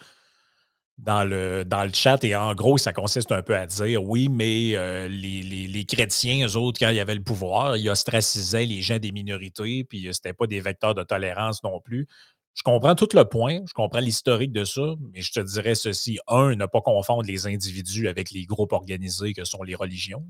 [0.97, 2.23] dans le, dans le chat.
[2.23, 6.55] Et en gros, ça consiste un peu à dire oui, mais euh, les, chrétiens, eux
[6.55, 10.33] autres, quand il y avait le pouvoir, ils ostracisaient les gens des minorités, puis c'était
[10.33, 12.07] pas des vecteurs de tolérance non plus.
[12.55, 16.19] Je comprends tout le point, je comprends l'historique de ça, mais je te dirais ceci.
[16.27, 20.23] Un, ne pas confondre les individus avec les groupes organisés que sont les religions.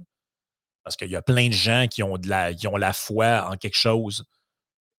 [0.86, 3.48] Parce qu'il y a plein de gens qui ont, de la, qui ont la foi
[3.50, 4.26] en quelque chose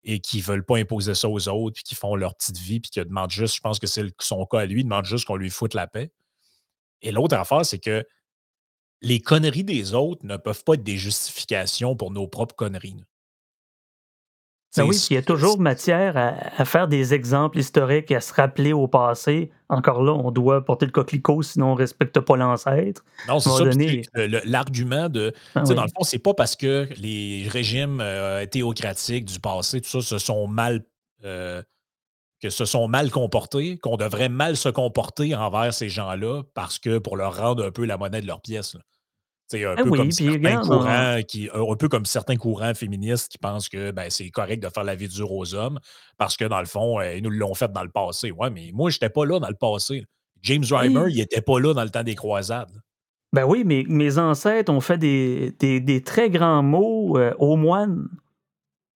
[0.04, 2.80] et qui ne veulent pas imposer ça aux autres, puis qui font leur petite vie,
[2.80, 5.36] puis qui demandent juste, je pense que c'est son cas à lui, demande juste qu'on
[5.36, 6.12] lui foute la paix.
[7.02, 8.06] Et l'autre affaire, c'est que
[9.02, 13.04] les conneries des autres ne peuvent pas être des justifications pour nos propres conneries.
[14.76, 18.32] Ben oui, il y a toujours matière à, faire des exemples historiques et à se
[18.34, 19.50] rappeler au passé.
[19.68, 23.04] Encore là, on doit porter le coquelicot, sinon on ne respecte pas l'ancêtre.
[23.28, 23.64] Non, c'est ça.
[24.44, 25.32] L'argument de.
[25.54, 29.88] Ah Dans le fond, c'est pas parce que les régimes euh, théocratiques du passé, tout
[29.88, 30.84] ça, se sont mal.
[31.24, 31.62] Euh,
[32.42, 36.98] que se sont mal comportés, qu'on devrait mal se comporter envers ces gens-là parce que
[36.98, 38.76] pour leur rendre un peu la monnaie de leur pièce.
[39.48, 43.38] C'est un, ah peu comme certains courants qui, un peu comme certains courants féministes qui
[43.38, 45.78] pensent que ben, c'est correct de faire la vie dure aux hommes
[46.16, 48.30] parce que dans le fond, euh, ils nous l'ont fait dans le passé.
[48.30, 50.06] Ouais, mais moi, je n'étais pas là dans le passé.
[50.42, 52.80] James Reimer, il n'était pas là dans le temps des croisades.
[53.32, 58.08] Ben oui, mais mes ancêtres ont fait des, des, très grands mots euh, aux moines.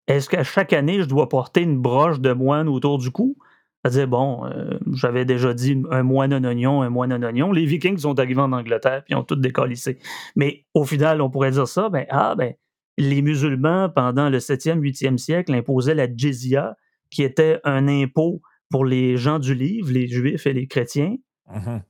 [0.07, 3.37] Est-ce qu'à chaque année, je dois porter une broche de moine autour du cou?
[3.85, 7.53] C'est-à-dire, bon, euh, j'avais déjà dit un moine un oignon, un moine un oignon.
[7.53, 9.99] Les Vikings sont arrivés en Angleterre puis ont tout décalissé.
[10.35, 12.55] Mais au final, on pourrait dire ça, ben, ah, ben,
[12.97, 16.76] les musulmans, pendant le 7e, 8e siècle, imposaient la jizya,
[17.11, 21.16] qui était un impôt pour les gens du livre, les juifs et les chrétiens.
[21.49, 21.83] Mm-hmm.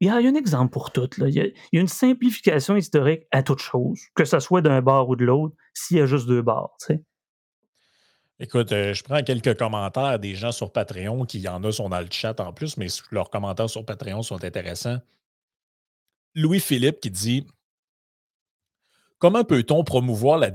[0.00, 1.08] Il, y a, un exemple pour tout.
[1.18, 5.16] Il, y a, une simplification historique à toute chose, que ce soit d'un bord ou
[5.16, 6.76] de l'autre, s'il y a juste deux bords.
[6.80, 7.04] Tu sais.
[8.42, 11.88] Écoute, euh, je prends quelques commentaires des gens sur Patreon, qui y en a, sont
[11.88, 14.98] dans le chat en plus, mais leurs commentaires sur Patreon sont intéressants.
[16.34, 17.46] Louis-Philippe qui dit
[19.20, 20.50] Comment peut-on promouvoir la,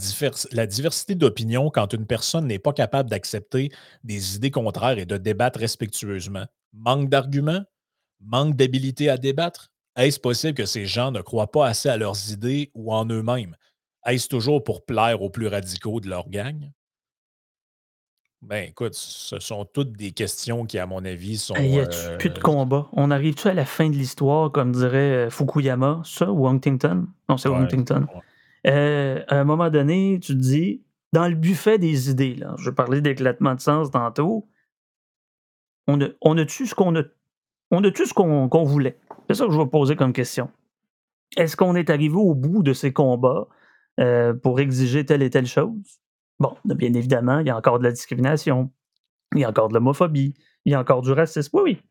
[0.52, 3.72] la diversité d'opinions quand une personne n'est pas capable d'accepter
[4.04, 6.46] des idées contraires et de débattre respectueusement?
[6.74, 7.64] Manque d'arguments?
[8.20, 9.72] Manque d'habilité à débattre?
[9.96, 13.56] Est-ce possible que ces gens ne croient pas assez à leurs idées ou en eux-mêmes?
[14.06, 16.70] Est-ce toujours pour plaire aux plus radicaux de leur gang?
[18.44, 21.56] Ben écoute, ce sont toutes des questions qui, à mon avis, sont.
[21.56, 22.88] Il n'y a plus de euh, combat?
[22.94, 27.08] On arrive-tu à la fin de l'histoire, comme dirait euh, Fukuyama, ça, ou Huntington?
[27.30, 28.06] Non, c'est Huntington.
[28.68, 30.84] Euh, à un moment donné, tu te dis,
[31.14, 34.48] dans le buffet des idées, là, je parlais d'éclatement de sens tantôt,
[35.88, 37.04] on a, on a tué ce qu'on a.
[37.72, 38.98] On a ce qu'on voulait?
[39.28, 40.50] C'est ça que je vais poser comme question.
[41.36, 43.48] Est-ce qu'on est arrivé au bout de ces combats
[44.42, 46.00] pour exiger telle et telle chose?
[46.40, 48.72] Bon, bien évidemment, il y a encore de la discrimination,
[49.34, 50.34] il y a encore de l'homophobie,
[50.66, 51.58] il y a encore du racisme.
[51.58, 51.82] Oui, oui.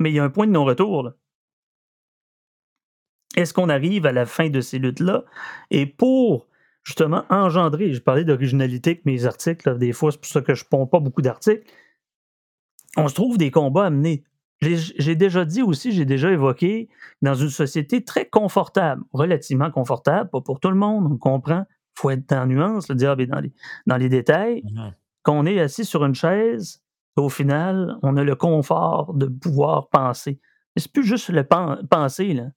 [0.00, 1.12] Mais il y a un point de non-retour.
[3.36, 5.24] Est-ce qu'on arrive à la fin de ces luttes-là?
[5.70, 6.48] Et pour
[6.82, 10.64] justement engendrer, je parlais d'originalité avec mes articles, des fois c'est pour ça que je
[10.64, 11.64] ne ponds pas beaucoup d'articles,
[12.96, 14.24] on se trouve des combats à mener
[14.62, 16.88] j'ai déjà dit aussi, j'ai déjà évoqué,
[17.20, 22.10] dans une société très confortable, relativement confortable, pas pour tout le monde, on comprend, faut
[22.10, 23.52] être dans nuance, le diable est dans les,
[23.86, 24.62] dans les détails,
[25.22, 26.82] qu'on est assis sur une chaise,
[27.16, 30.40] au final, on a le confort de pouvoir penser.
[30.74, 32.50] Mais c'est plus juste le penser, là.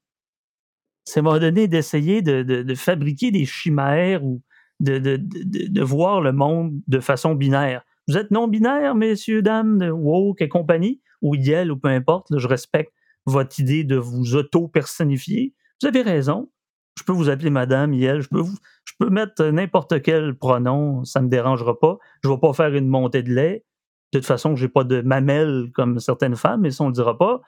[1.04, 4.42] C'est à un moment donné d'essayer de, de, de, fabriquer des chimères ou
[4.80, 7.84] de, de, voir le monde de façon binaire.
[8.08, 12.48] Vous êtes non-binaire, messieurs, dames, de woke et compagnie, ou Yel, ou peu importe, je
[12.48, 12.92] respecte
[13.26, 15.54] votre idée de vous auto-personnifier.
[15.82, 16.50] Vous avez raison.
[16.98, 21.04] Je peux vous appeler madame, Yel, je peux, vous, je peux mettre n'importe quel pronom,
[21.04, 21.98] ça ne me dérangera pas.
[22.24, 23.66] Je ne vais pas faire une montée de lait.
[24.14, 26.92] De toute façon, je n'ai pas de mamelle comme certaines femmes, mais ça, on ne
[26.92, 27.42] le dira pas.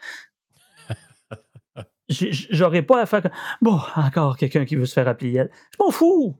[2.10, 3.30] J'aurais pas à faire.
[3.62, 5.50] Bon, encore quelqu'un qui veut se faire appeler Yel.
[5.72, 6.36] Je m'en fous.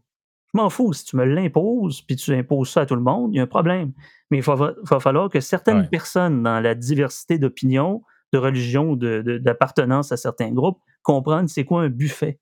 [0.54, 0.94] Je m'en fous.
[0.94, 3.44] Si tu me l'imposes, puis tu imposes ça à tout le monde, il y a
[3.44, 3.94] un problème.
[4.32, 8.02] Mais il va, falloir que certaines personnes dans la diversité d'opinions,
[8.34, 12.40] de religion, d'appartenance à certains groupes comprennent c'est quoi un buffet.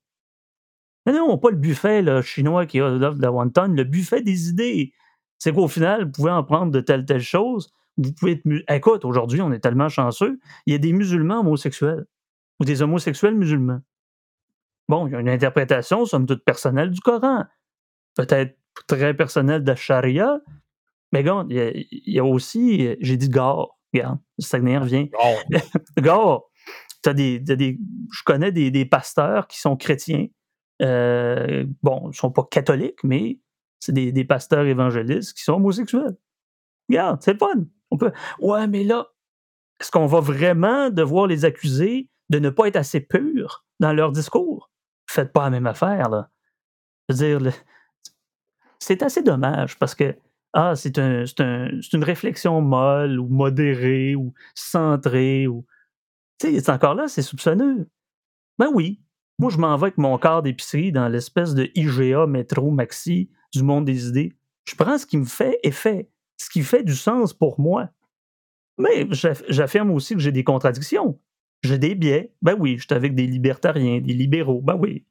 [1.06, 4.22] Mais non, pas le buffet là, chinois qui a l'offre de la wonton, le buffet
[4.22, 4.92] des idées.
[5.38, 7.70] C'est qu'au final, vous pouvez en prendre de telle telle chose.
[7.96, 8.74] Vous pouvez être.
[8.74, 10.38] Écoute, aujourd'hui, on est tellement chanceux.
[10.66, 12.06] Il y a des musulmans homosexuels
[12.60, 13.80] ou des homosexuels musulmans.
[14.88, 17.44] Bon, il y a une interprétation, somme toute personnelle, du Coran
[18.16, 20.40] peut-être très personnel de charia,
[21.12, 25.08] mais regarde, il y, a aussi, j'ai dit gare, regarde, ça revient.
[25.98, 26.42] Gare,
[27.06, 27.78] as des, des,
[28.10, 30.26] je connais des, pasteurs qui sont chrétiens.
[30.82, 33.38] Euh, bon, ils sont pas catholiques, mais
[33.80, 36.16] c'est des, pasteurs évangélistes qui sont homosexuels.
[36.88, 37.64] Regarde, c'est fun.
[37.90, 38.12] On peut.
[38.40, 39.06] Ouais, mais là,
[39.80, 44.12] est-ce qu'on va vraiment devoir les accuser de ne pas être assez purs dans leur
[44.12, 44.70] discours?
[45.08, 46.30] Faites pas la même affaire, là.
[47.08, 47.52] Je veux dire,
[48.78, 50.16] c'est assez dommage parce que
[50.52, 55.66] ah, c'est un, une réflexion molle ou modérée ou centrée ou.
[56.38, 57.88] Tu sais, encore là, c'est soupçonneux.
[58.58, 59.00] Ben oui.
[59.38, 63.62] Moi, je m'en vais avec mon corps d'épicerie dans l'espèce de IGA, métro, maxi du
[63.62, 64.32] monde des idées.
[64.64, 66.08] Je prends ce qui me fait effet,
[66.38, 67.90] ce qui fait du sens pour moi.
[68.78, 71.18] Mais j'affirme aussi que j'ai des contradictions.
[71.62, 72.32] J'ai des biais.
[72.42, 74.60] Ben oui, je suis avec des libertariens, des libéraux.
[74.62, 75.06] Ben oui.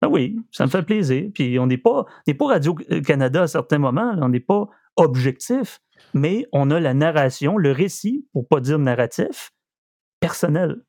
[0.00, 1.30] Ben oui, ça me fait plaisir.
[1.32, 2.06] Puis on n'est pas,
[2.38, 5.80] pas Radio-Canada à certains moments, on n'est pas objectif,
[6.12, 9.52] mais on a la narration, le récit, pour pas dire narratif,
[10.20, 10.82] personnel.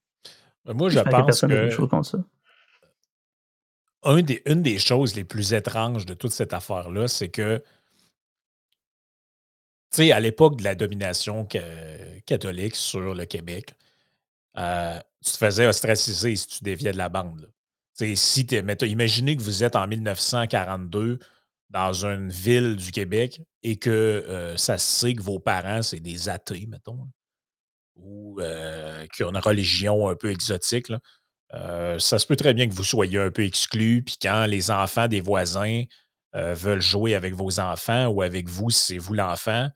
[0.66, 2.18] Ben, moi, je pense que...
[4.24, 7.64] des, une des choses les plus étranges de toute cette affaire-là, c'est que,
[9.92, 11.48] tu sais, à l'époque de la domination
[12.26, 13.74] catholique sur le Québec,
[14.58, 17.54] euh, tu te faisais ostraciser si tu déviais de la bande
[18.16, 18.48] si
[18.82, 21.20] imaginez que vous êtes en 1942
[21.70, 26.00] dans une ville du Québec et que euh, ça se sait que vos parents, c'est
[26.00, 27.08] des athées, mettons,
[27.96, 30.92] ou euh, qui ont une religion un peu exotique.
[31.54, 34.72] Euh, ça se peut très bien que vous soyez un peu exclu, puis quand les
[34.72, 35.84] enfants des voisins
[36.36, 39.70] veulent jouer avec vos enfants ou avec vous, si c'est vous l'enfant,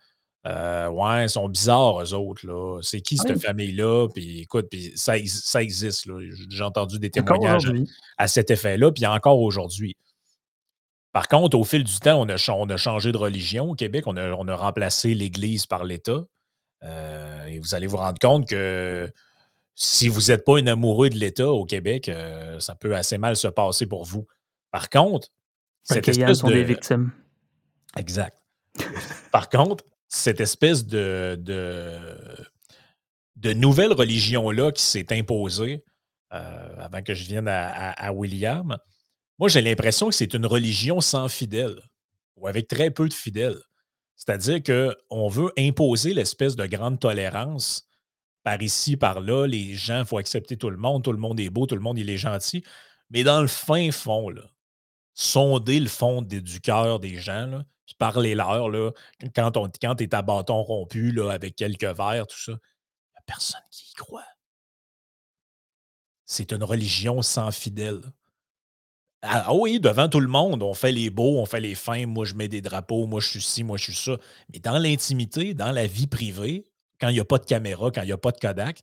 [0.48, 2.46] euh, ouais, ils sont bizarres, eux autres.
[2.48, 2.80] Là.
[2.82, 4.08] C'est qui cette famille-là?
[4.14, 6.08] Puis écoute, puis ça, ça existe.
[6.50, 7.72] J'ai entendu des témoignages
[8.18, 9.98] à, cet effet-là, puis encore aujourd'hui.
[11.12, 14.06] Par contre, au fil du temps, on a, on a changé de religion au Québec.
[14.08, 16.24] On a, on a remplacé l'Église par l'État.
[16.84, 19.12] Euh, et vous allez vous rendre compte que
[19.80, 23.36] si vous n'êtes pas un amoureux de l'État au Québec, euh, ça peut assez mal
[23.36, 24.26] se passer pour vous.
[24.72, 25.30] Par contre,
[25.84, 27.12] cette espèce sont des victimes.
[27.96, 28.36] Exact.
[29.32, 31.40] Par contre, cette espèce de,
[33.36, 35.84] de, nouvelle religion-là qui s'est imposée
[36.34, 38.78] euh, avant que je vienne à, William,
[39.38, 41.80] moi j'ai l'impression que c'est une religion sans fidèles
[42.36, 43.62] ou avec très peu de fidèles.
[44.16, 47.87] C'est-à-dire qu'on veut imposer l'espèce de grande tolérance
[48.48, 49.46] par ici, par là.
[49.46, 51.82] Les gens, il faut accepter tout le monde, tout le monde est beau, tout le
[51.82, 52.64] monde il est gentil.
[53.10, 54.44] Mais dans le fin fond, là,
[55.14, 58.92] sonder le fond du cœur des gens, là, puis parlez-leur, là,
[59.36, 63.18] quand, quand tu es à bâton rompu là, avec quelques verres, tout ça, il n'y
[63.18, 64.24] a personne qui y croit.
[66.26, 68.14] C'est une religion sans fidèles.
[69.24, 72.06] Ah, ah oui, devant tout le monde, on fait les beaux, on fait les fins,
[72.06, 74.18] moi je mets des drapeaux, moi je suis ci, moi je suis ça.
[74.54, 76.64] Mais dans l'intimité, dans la vie privée,
[77.00, 78.82] quand il n'y a pas de caméra, quand il n'y a pas de Kodak,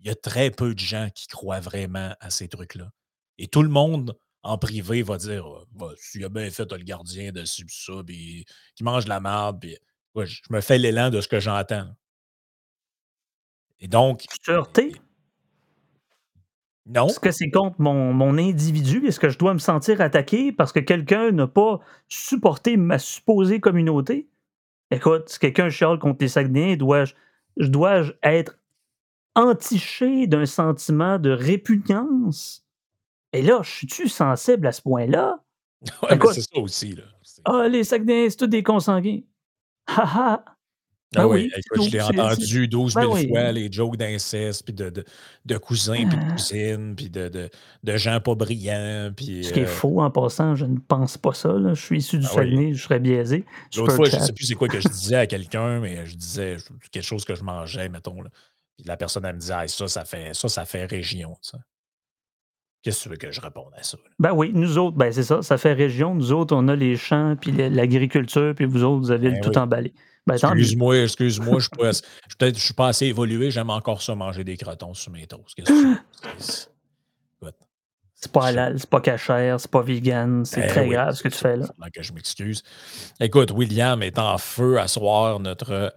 [0.00, 2.90] il y a très peu de gens qui croient vraiment à ces trucs-là.
[3.38, 7.32] Et tout le monde en privé, va dire bah, s'il a bien fait, le gardien
[7.32, 7.62] de ça,
[8.06, 8.44] puis
[8.76, 9.78] qui mange la merde, puis
[10.16, 11.88] je me fais l'élan de ce que j'entends.
[13.80, 14.24] Et donc.
[14.42, 14.94] Sûreté?
[16.86, 17.06] Non.
[17.06, 19.06] Est-ce que c'est contre mon, mon individu?
[19.06, 23.58] Est-ce que je dois me sentir attaqué parce que quelqu'un n'a pas supporté ma supposée
[23.58, 24.28] communauté?
[24.90, 27.14] Écoute, si quelqu'un chiale contre les Saguenayens, dois-je
[27.56, 28.58] dois être
[29.34, 32.64] entiché d'un sentiment de répugnance?
[33.32, 35.40] Et là, je suis-tu sensible à ce point-là?
[36.02, 36.94] Ouais, mais c'est ça aussi.
[36.94, 37.02] Là.
[37.44, 39.20] Ah, les Saguenay, c'est tous des consanguins.
[39.86, 40.44] Haha!
[41.16, 43.28] Ah Ben oui, oui, écoute, je l'ai entendu 12 ben 000 oui.
[43.28, 45.04] fois, les jokes d'inceste, puis de, de,
[45.44, 46.32] de cousins, puis de Ah.
[46.32, 47.50] cousines, puis de, de,
[47.82, 49.10] de gens pas brillants.
[49.16, 51.52] Puis, Ce qui est euh, faux en passant, je ne pense pas ça.
[51.52, 51.74] là.
[51.74, 52.74] Je suis issu du Ah oui.
[52.74, 53.44] Je serais biaisé.
[53.76, 56.16] L'autre fois, je ne sais plus c'est quoi que je disais à quelqu'un, mais je
[56.16, 56.56] disais
[56.90, 58.20] quelque chose que je mangeais, mettons.
[58.22, 58.30] Là.
[58.76, 61.36] Puis la personne, elle me disait Ah, ça, ça fait, ça, ça fait région.
[61.40, 61.58] ça.
[62.82, 63.96] Qu'est-ce que tu veux que je réponde à ça?
[63.96, 64.10] là?
[64.18, 66.14] Ben oui, nous autres, ben c'est ça, ça fait région.
[66.14, 69.40] Nous autres, on a les champs, puis l'agriculture, puis vous autres, vous avez le Ben
[69.40, 69.94] tout emballé.
[70.26, 70.34] Ben.
[70.36, 74.42] Excuse-moi, excuse-moi, je assez- je- peut-être je suis pas assez évolué, j'aime encore ça manger
[74.44, 75.54] des crotons sur mes toasts.
[76.38, 76.68] C'est-
[78.16, 81.22] C'est pas halal, c'est pas cachère, c'est pas vegan, c'est Ben très oui, grave ce
[81.22, 81.66] que tu fais là.
[81.92, 82.62] Que je m'excuse.
[83.20, 85.92] Écoute, William est en feu à soir, notre,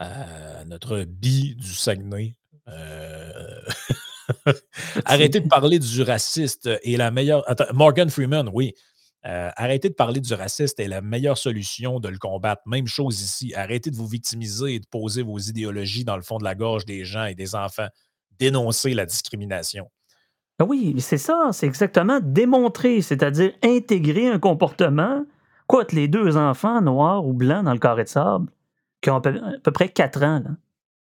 [0.00, 2.36] euh, notre bi du Saguenay.
[2.68, 3.60] Euh,
[5.04, 7.42] Arrêtez de parler du raciste et la meilleure.
[7.50, 8.74] Attends, Morgan Freeman, oui.
[9.24, 12.62] Euh, arrêtez de parler du raciste et la meilleure solution de le combattre.
[12.66, 13.54] Même chose ici.
[13.54, 16.84] Arrêtez de vous victimiser et de poser vos idéologies dans le fond de la gorge
[16.84, 17.86] des gens et des enfants.
[18.38, 19.88] Dénoncez la discrimination.
[20.58, 25.24] Ben oui, c'est ça, c'est exactement démontrer, c'est-à-dire intégrer un comportement.
[25.66, 28.50] Quoi, les deux enfants noirs ou blancs dans le carré de sable,
[29.00, 30.50] qui ont à peu, près 4 ans, là,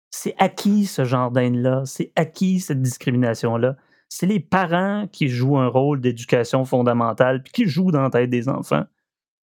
[0.10, 3.76] c'est acquis ce genre d'haine-là, c'est acquis cette discrimination-là.
[4.10, 8.30] C'est les parents qui jouent un rôle d'éducation fondamentale, puis qui jouent dans la tête
[8.30, 8.86] des enfants.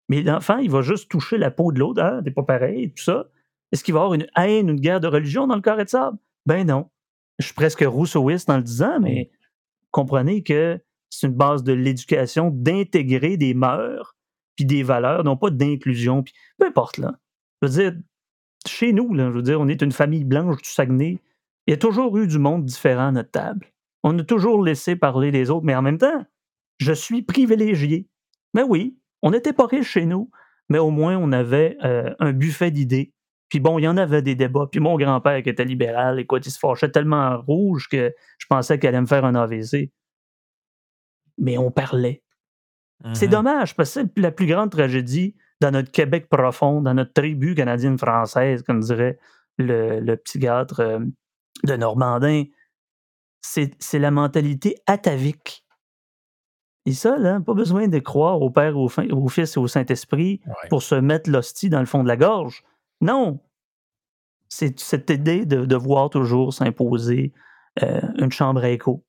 [0.08, 3.02] Mais l'enfant, il va juste toucher la peau de l'autre, ah, t'es pas pareil, tout
[3.02, 3.26] ça.
[3.72, 5.88] Est-ce qu'il va y avoir une haine, une guerre de religion dans le carré de
[5.88, 6.18] sable?
[6.46, 6.90] Ben non.
[7.38, 9.30] Je suis presque rousseauiste en le disant, mais
[9.90, 10.80] comprenez que
[11.10, 14.16] c'est une base de l'éducation d'intégrer des mœurs
[14.56, 16.22] puis des valeurs, non pas d'inclusion.
[16.22, 17.18] Puis peu importe, là.
[17.62, 18.00] Je veux dire,
[18.66, 21.18] chez nous, là, je veux dire, on est une famille blanche du Saguenay.
[21.66, 23.66] Il y a toujours eu du monde différent à notre table.
[24.02, 26.24] On a toujours laissé parler les autres, mais en même temps,
[26.78, 28.08] je suis privilégié.
[28.54, 30.30] Mais oui, on n'était pas riche chez nous,
[30.68, 33.12] mais au moins on avait euh, un buffet d'idées.
[33.48, 34.68] Puis bon, il y en avait des débats.
[34.70, 38.78] Puis mon grand-père qui était libéral, écoute, il se fâchait tellement rouge que je pensais
[38.78, 39.90] qu'elle allait me faire un AVC.
[41.38, 42.22] Mais on parlait.
[43.14, 43.32] C'est Mhm.
[43.32, 47.54] dommage, parce que c'est la plus grande tragédie dans notre Québec profond, dans notre tribu
[47.54, 49.18] canadienne-française, comme dirait
[49.58, 50.98] le, le psychiatre euh,
[51.64, 52.44] de Normandin.
[53.40, 55.64] C'est la mentalité atavique.
[56.86, 59.66] Et ça, là, pas besoin de croire au Père, au, Fin- au Fils et au
[59.68, 60.68] Saint-Esprit Ouais.
[60.70, 62.64] pour se mettre l'hostie dans le fond de la gorge.
[63.00, 63.40] Non.
[64.48, 67.32] C'est cette idée de devoir toujours s'imposer
[67.82, 69.04] euh, une chambre à écho.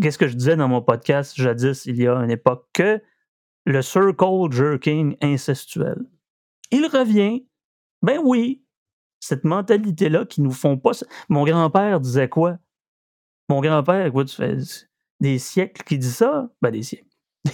[0.00, 3.02] Qu'est-ce que je disais dans mon podcast jadis, il y a une époque, que
[3.66, 5.98] le circle jerking incestuel.
[6.70, 7.44] Il revient.
[8.02, 8.64] Ben oui,
[9.18, 10.92] cette mentalité-là qui nous font pas.
[11.28, 12.56] Mon grand-père disait quoi?
[13.50, 14.88] Mon grand-père, écoute, ça fait
[15.18, 16.48] des siècles qu'il dit ça.
[16.62, 17.10] Ben des siècles.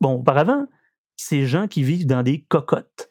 [0.00, 0.66] bon, auparavant,
[1.14, 3.10] ces gens qui vivent dans des cocottes.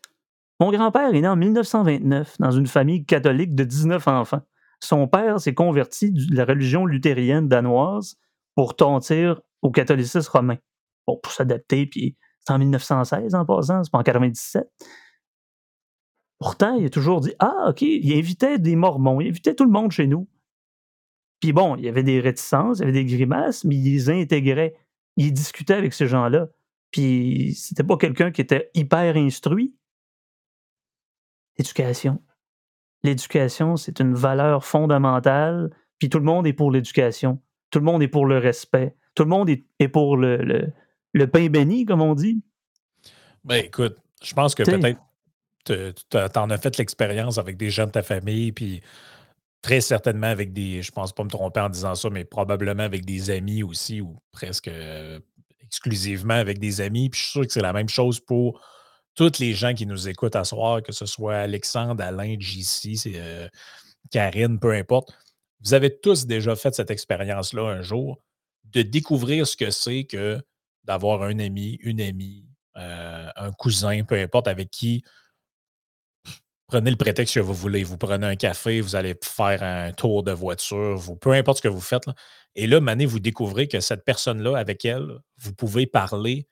[0.59, 4.41] Mon grand-père est né en 1929 dans une famille catholique de 19 enfants.
[4.79, 8.17] Son père s'est converti de la religion luthérienne danoise
[8.55, 10.57] pour tontir au catholicisme romain.
[11.05, 14.67] Bon, pour s'adapter, puis c'est en 1916 en passant, c'est pas en 97.
[16.39, 19.71] Pourtant, il a toujours dit Ah, OK, il invitait des Mormons, il invitait tout le
[19.71, 20.27] monde chez nous.
[21.41, 24.09] Puis bon, il y avait des réticences, il y avait des grimaces, mais il les
[24.09, 24.75] intégrait.
[25.17, 26.47] Il discutait avec ces gens-là.
[26.91, 29.75] Puis c'était pas quelqu'un qui était hyper instruit.
[31.57, 32.21] L'éducation.
[33.03, 37.41] L'éducation, c'est une valeur fondamentale, puis tout le monde est pour l'éducation.
[37.71, 38.95] Tout le monde est pour le respect.
[39.15, 40.71] Tout le monde est, pour le, le,
[41.13, 42.43] le pain béni, comme on dit.
[43.43, 44.99] Ben, écoute, je pense que peut-être
[45.63, 48.81] te- t'en as fait l'expérience avec des gens de ta famille, puis
[49.61, 53.05] très certainement avec des, je pense pas me tromper en disant ça, mais probablement avec
[53.05, 55.19] des amis aussi, ou presque euh,
[55.63, 57.09] exclusivement avec des amis.
[57.09, 58.61] Puis je suis sûr que c'est la même chose pour
[59.15, 63.47] tous les gens qui nous écoutent à soir, que ce soit Alexandre, Alain, JC, euh,
[64.09, 65.13] Karine, peu importe.
[65.63, 68.19] Vous avez tous déjà fait cette expérience-là un jour,
[68.65, 70.41] de découvrir ce que c'est que
[70.83, 72.45] d'avoir un ami, une amie,
[72.77, 75.03] euh, un cousin, peu importe, avec qui
[76.71, 77.83] prenez le prétexte que vous voulez.
[77.83, 81.67] Vous prenez un café, vous allez faire un tour de voiture, peu importe ce que
[81.67, 82.05] vous faites.
[82.55, 86.47] Et là, Mané, vous découvrez que cette personne-là, avec elle, vous pouvez parler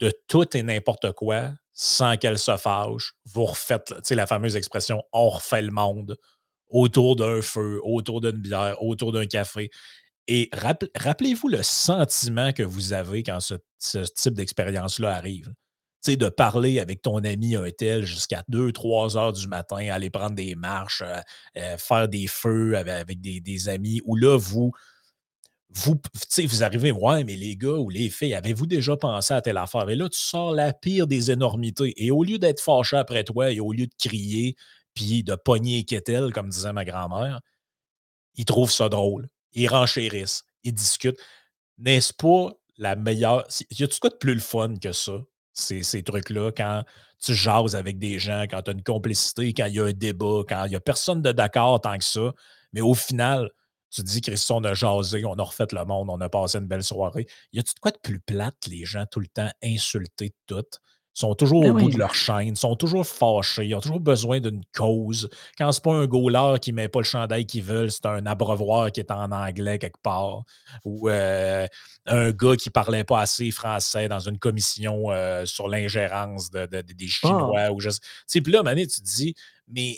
[0.00, 3.12] de tout et n'importe quoi sans qu'elle se fâche.
[3.32, 6.16] Vous refaites, la fameuse expression on refait le monde
[6.68, 9.70] autour d'un feu, autour d'une bière, autour d'un café.
[10.26, 15.52] Et rapp- rappelez-vous le sentiment que vous avez quand ce type d'expérience-là arrive.
[16.04, 20.54] De parler avec ton ami un tel jusqu'à 2-3 heures du matin, aller prendre des
[20.54, 21.20] marches, euh,
[21.56, 24.70] euh, faire des feux avec, des, amis, où là, vous,
[25.70, 26.00] vous,
[26.44, 29.90] vous arrivez, ouais, mais les gars ou les filles, avez-vous déjà pensé à telle affaire?
[29.90, 31.92] Et là, tu sors la pire des énormités.
[31.96, 34.54] Et au lieu d'être fâché après toi et au lieu de crier,
[34.94, 37.40] puis de pogner Kettel, comme disait ma grand-mère,
[38.36, 39.28] ils trouvent ça drôle.
[39.54, 41.18] Ils renchérissent, ils discutent.
[41.78, 43.46] N'est-ce pas la meilleure.
[43.70, 45.18] Y a-tu quoi de plus le fun que ça,
[45.58, 46.84] ces, trucs-là, quand
[47.20, 49.92] tu jases avec des gens, quand tu as une complicité, quand il y a un
[49.92, 52.32] débat, quand il n'y a personne de d'accord tant que ça,
[52.72, 53.50] mais au final,
[53.90, 56.66] tu dis, Christian, on a jasé, on a refait le monde, on a passé une
[56.66, 57.26] belle soirée.
[57.52, 60.78] Y a-tu de quoi de plus plate, les gens, tout le temps insultés de tout?
[61.16, 64.38] Sont toujours ben au bout de leur chaîne, sont toujours fâchés, ils ont toujours besoin
[64.38, 65.30] d'une cause.
[65.56, 68.92] Quand c'est pas un goaler qui met pas le chandail qu'ils veulent, c'est un abreuvoir
[68.92, 70.42] qui est en anglais quelque part,
[70.84, 71.66] ou euh,
[72.04, 76.94] un gars qui parlait pas assez français dans une commission euh, sur l'ingérence de, des
[77.00, 77.06] ah!
[77.08, 77.70] Chinois.
[77.70, 78.04] Ou juste...
[78.30, 79.34] Puis là, Mané, tu te dis,
[79.68, 79.96] mais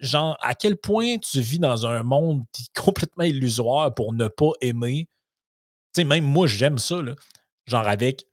[0.00, 2.42] genre, à quel point tu vis dans un monde
[2.76, 5.06] complètement illusoire pour ne pas aimer?
[5.94, 7.14] Tu sais, même moi, j'aime ça, là.
[7.66, 8.26] Genre avec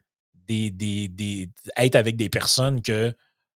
[0.49, 3.13] être avec des personnes que,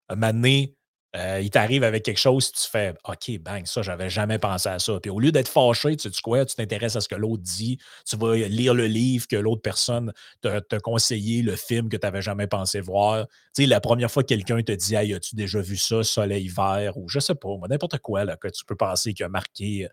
[0.09, 0.75] un moment donné,
[1.13, 4.79] euh, il t'arrive avec quelque chose, tu fais OK, bang, ça, j'avais jamais pensé à
[4.79, 4.97] ça.
[5.01, 7.77] Puis au lieu d'être fâché, tu sais quoi, tu t'intéresses à ce que l'autre dit,
[8.07, 12.21] tu vas lire le livre que l'autre personne t'a conseillé, le film que tu n'avais
[12.21, 13.27] jamais pensé voir.
[13.53, 16.47] Tu sais, la première fois que quelqu'un te dit Hey, as-tu déjà vu ça, soleil
[16.47, 19.89] vert, ou je sais pas, n'importe quoi là, que tu peux penser qui a marqué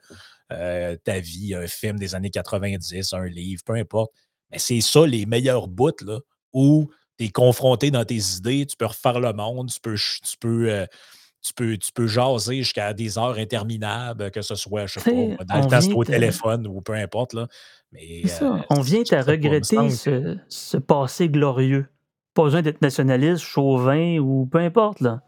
[0.53, 4.13] euh, ta vie, un film des années 90, un livre, peu importe.
[4.53, 6.21] Mais c'est ça les meilleurs bouts, là,
[6.53, 10.37] où tu es confronté dans tes idées, tu peux refaire le monde, tu peux, tu
[10.39, 10.87] peux, euh,
[11.43, 15.45] tu peux, tu peux jaser jusqu'à des heures interminables, que ce soit, je sais pas,
[15.45, 17.33] dans le temps, au téléphone ou peu importe.
[17.33, 17.49] Là.
[17.93, 21.87] Mais, euh, On vient à regretter ce, passé glorieux.
[22.35, 25.01] Pas besoin d'être nationaliste, chauvin ou peu importe.
[25.01, 25.23] Là.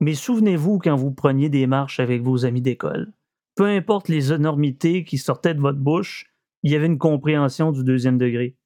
[0.00, 3.12] Mais souvenez-vous quand vous preniez des marches avec vos amis d'école.
[3.54, 6.26] Peu importe les énormités qui sortaient de votre bouche,
[6.62, 8.56] il y avait une compréhension du deuxième degré.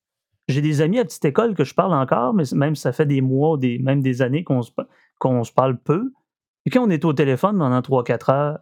[0.49, 3.21] J'ai des amis à petite école que je parle encore, mais même ça fait des
[3.21, 4.71] mois, des, même des années qu'on se,
[5.19, 6.13] qu'on se parle peu.
[6.67, 8.59] Et quand on est au téléphone pendant 3-4 heures,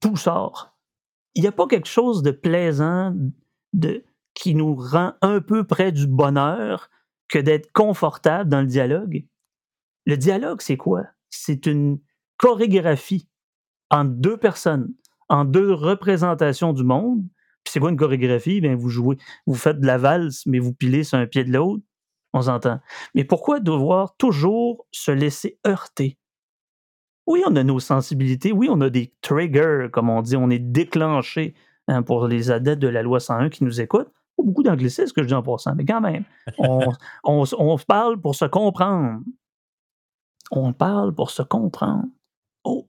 [0.00, 0.76] tout sort.
[1.34, 3.14] Il n'y a pas quelque chose de plaisant
[3.72, 4.04] de,
[4.34, 6.90] qui nous rend un peu près du bonheur
[7.28, 9.24] que d'être confortable dans le dialogue?
[10.04, 11.04] Le dialogue, c'est quoi?
[11.30, 11.98] C'est une
[12.36, 13.28] chorégraphie
[13.90, 14.92] entre deux personnes,
[15.28, 17.24] en deux représentations du monde,
[17.64, 18.60] puis c'est quoi une chorégraphie?
[18.60, 21.52] Bien, vous jouez, vous faites de la valse, mais vous pilez sur un pied de
[21.52, 21.82] l'autre.
[22.34, 22.80] On s'entend.
[23.14, 26.18] Mais pourquoi devoir toujours se laisser heurter?
[27.26, 28.52] Oui, on a nos sensibilités.
[28.52, 30.36] Oui, on a des triggers, comme on dit.
[30.36, 31.54] On est déclenché
[31.88, 34.10] hein, pour les adeptes de la loi 101 qui nous écoutent.
[34.36, 36.24] Pas beaucoup d'anglicisme que je dis en passant, mais quand même.
[36.58, 36.80] On,
[37.24, 39.20] on, on parle pour se comprendre.
[40.50, 42.06] On parle pour se comprendre.
[42.64, 42.88] Oh,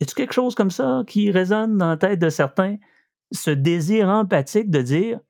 [0.00, 2.76] y a-t-il quelque chose comme ça qui résonne dans la tête de certains?
[3.32, 5.20] Ce désir empathique de dire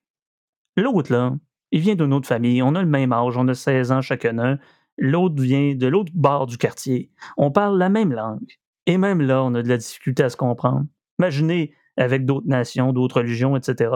[0.77, 1.35] l'autre, là,
[1.73, 4.59] il vient d'une autre famille, on a le même âge, on a 16 ans chacun,
[4.99, 8.59] l'autre vient de l'autre bord du quartier, on parle la même langue.
[8.87, 10.87] Et même là, on a de la difficulté à se comprendre.
[11.19, 13.93] Imaginez avec d'autres nations, d'autres religions, etc.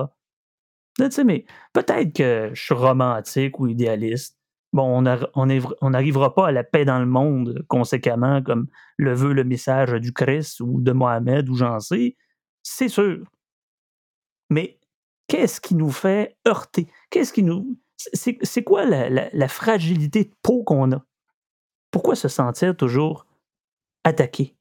[1.25, 4.39] mais peut-être que je suis romantique ou idéaliste.
[4.73, 9.45] Bon, on n'arrivera pas à la paix dans le monde conséquemment, comme le veut le
[9.45, 12.17] message du Christ ou de Mohamed ou j'en sais.
[12.63, 13.25] C'est sûr.
[14.51, 14.79] Mais
[15.29, 16.89] qu'est-ce qui nous fait heurter?
[17.11, 17.79] Qu'est-ce qui nous.
[17.97, 21.05] C'est quoi la, fragilité de peau qu'on a?
[21.91, 23.27] Pourquoi se sentir toujours
[24.03, 24.57] attaqué?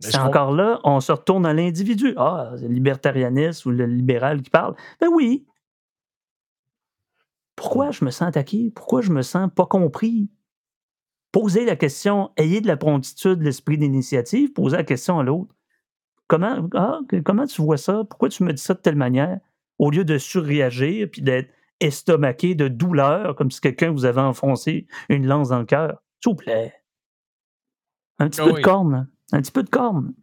[0.00, 2.14] C'est encore là, on se retourne à l'individu.
[2.16, 4.74] Ah, c'est le libertarianiste ou le libéral qui parle.
[4.98, 5.46] Ben oui.
[7.54, 8.72] Pourquoi je me sens attaqué?
[8.74, 10.30] Pourquoi je me sens pas compris?
[11.32, 15.54] Posez la question, ayez de la promptitude, l'esprit d'initiative, posez la question à l'autre.
[16.30, 18.04] Comment, ah, comment tu vois ça?
[18.08, 19.40] Pourquoi tu me dis ça de telle manière?
[19.80, 24.86] Au lieu de surréagir puis d'être estomaqué de douleur, comme si quelqu'un vous avait enfoncé
[25.08, 26.00] une lance dans le cœur.
[26.22, 26.72] S'il vous plaît.
[28.20, 29.08] Un petit ah peu de corne.
[29.32, 30.14] Un petit peu de corne.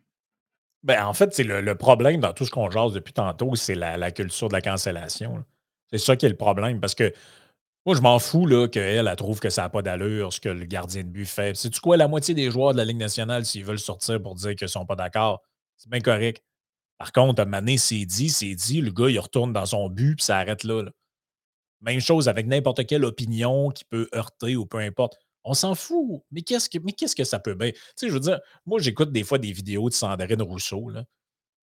[0.84, 4.12] Ben, en fait, c'est le, problème dans tout ce qu'on jase depuis tantôt, c'est la,
[4.12, 5.44] culture de la cancellation.
[5.92, 6.80] C'est ça qui est le problème.
[6.80, 7.12] Parce que
[7.86, 10.64] moi, je m'en fous qu'elle elle trouve que ça n'a pas d'allure, ce que le
[10.64, 11.58] gardien de but fait.
[11.58, 14.56] C'est-tu quoi, la moitié des joueurs de la Ligue nationale, s'ils veulent sortir pour dire
[14.56, 15.42] qu'ils ne sont pas d'accord,
[15.78, 16.44] c'est bien correct.
[16.98, 20.16] Par contre, à un c'est dit, c'est dit, le gars, il retourne dans son but,
[20.16, 20.84] puis ça arrête là,
[21.82, 25.18] Même chose avec n'importe quelle opinion qui peut heurter ou peu importe.
[25.44, 26.24] On s'en fout.
[26.32, 27.72] Mais qu'est-ce que, mais qu'est-ce que ça peut bien?
[27.72, 31.06] Tu sais, je veux dire, moi, j'écoute des fois des vidéos de Sandrine Rousseau, là,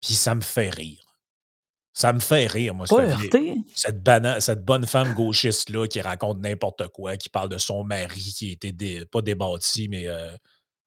[0.01, 1.05] puis ça me fait rire.
[1.93, 3.55] Ça me fait rire, moi, Pas cette, heurté.
[4.39, 8.71] cette, bonne femme gauchiste-là qui raconte n'importe quoi, qui parle de son mari qui était
[8.71, 10.31] dé- pas débattu, mais euh,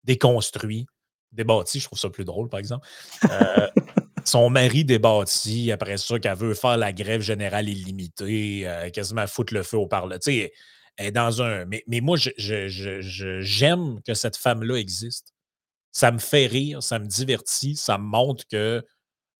[0.05, 0.87] déconstruit.
[1.35, 2.87] Débattu, je trouve ça plus drôle, par exemple.
[3.30, 3.68] Euh,
[4.24, 9.53] son mari débattu, après ça, qu'elle veut faire la grève générale illimitée, euh, quasiment foutre
[9.55, 10.16] le feu au parlement.
[10.18, 10.53] Tu sais,
[10.97, 11.64] elle est dans un.
[11.66, 15.32] Mais, mais moi, je- je- je- je- j'aime que cette femme-là existe.
[15.93, 18.85] Ça me fait rire, ça me divertit, ça me montre que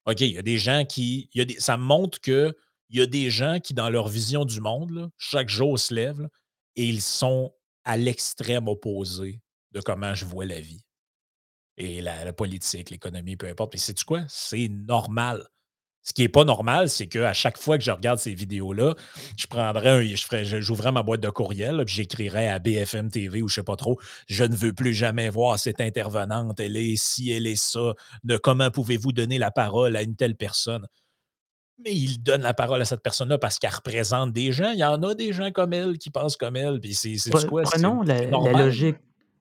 [0.07, 1.30] OK, il y a des gens qui.
[1.34, 2.55] il Y a des, ça me montre que
[2.90, 5.95] il y a des gens qui, dans leur vision du monde, là, chaque jour se
[5.95, 6.28] lèvent là,
[6.76, 7.53] et ils sont
[7.84, 9.40] à l'extrême opposé
[9.72, 10.84] de comment je vois la vie.
[11.76, 13.74] Et la, la politique, l'économie, peu importe.
[13.74, 14.22] Et sais-tu quoi?
[14.28, 15.46] C'est normal.
[16.06, 18.94] Ce qui n'est pas normal, c'est qu'à chaque fois que je regarde ces vidéos-là,
[19.38, 23.10] je prendrais un, je ferais, j'ouvrais ma boîte de courriel, là, puis j'écrirais à BFM
[23.10, 26.76] TV ou je sais pas trop, je ne veux plus jamais voir cette intervenante, elle
[26.76, 30.86] est ci, elle est ça, de comment pouvez-vous donner la parole à une telle personne.
[31.82, 34.72] Mais il donne la parole à cette personne-là parce qu'elle représente des gens.
[34.72, 36.80] Il y en a des gens comme elle qui pensent comme elle.
[36.80, 37.64] Puis c'est c'est Pre- quoi?
[37.64, 38.96] C'est Prenons la, c'est la logique.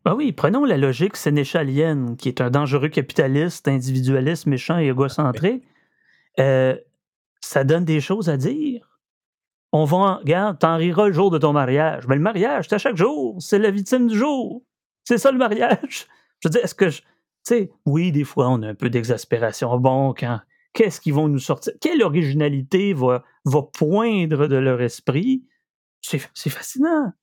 [0.05, 5.63] Ah oui, prenons la logique sénéchalienne, qui est un dangereux capitaliste, individualiste, méchant et égocentrique.
[6.39, 6.75] Euh,
[7.39, 8.99] ça donne des choses à dire.
[9.71, 12.05] On va, regarde, t'en riras le jour de ton mariage.
[12.07, 13.37] Mais le mariage, c'est à chaque jour.
[13.41, 14.61] C'est la victime du jour.
[15.05, 16.07] C'est ça le mariage.
[16.39, 16.99] Je veux dire, est-ce que je.
[16.99, 17.07] Tu
[17.43, 19.77] sais, oui, des fois, on a un peu d'exaspération.
[19.77, 20.39] Bon, quand.
[20.73, 21.73] Qu'est-ce qu'ils vont nous sortir?
[21.79, 25.45] Quelle originalité va, va poindre de leur esprit?
[26.01, 27.13] C'est fascinant.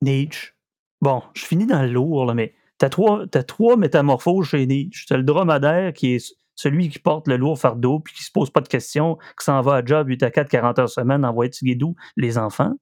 [0.00, 0.54] Nietzsche.
[1.02, 2.54] Bon, je finis dans le lourd, là, mais
[2.88, 5.04] trois, t'as trois métamorphoses chez Nietzsche.
[5.08, 8.50] T'as le dromadaire qui est celui qui porte le lourd fardeau puis qui se pose
[8.50, 11.64] pas de questions, qui s'en va à job 8 à 4, 40 heures semaine, de
[11.64, 12.72] guédou les enfants.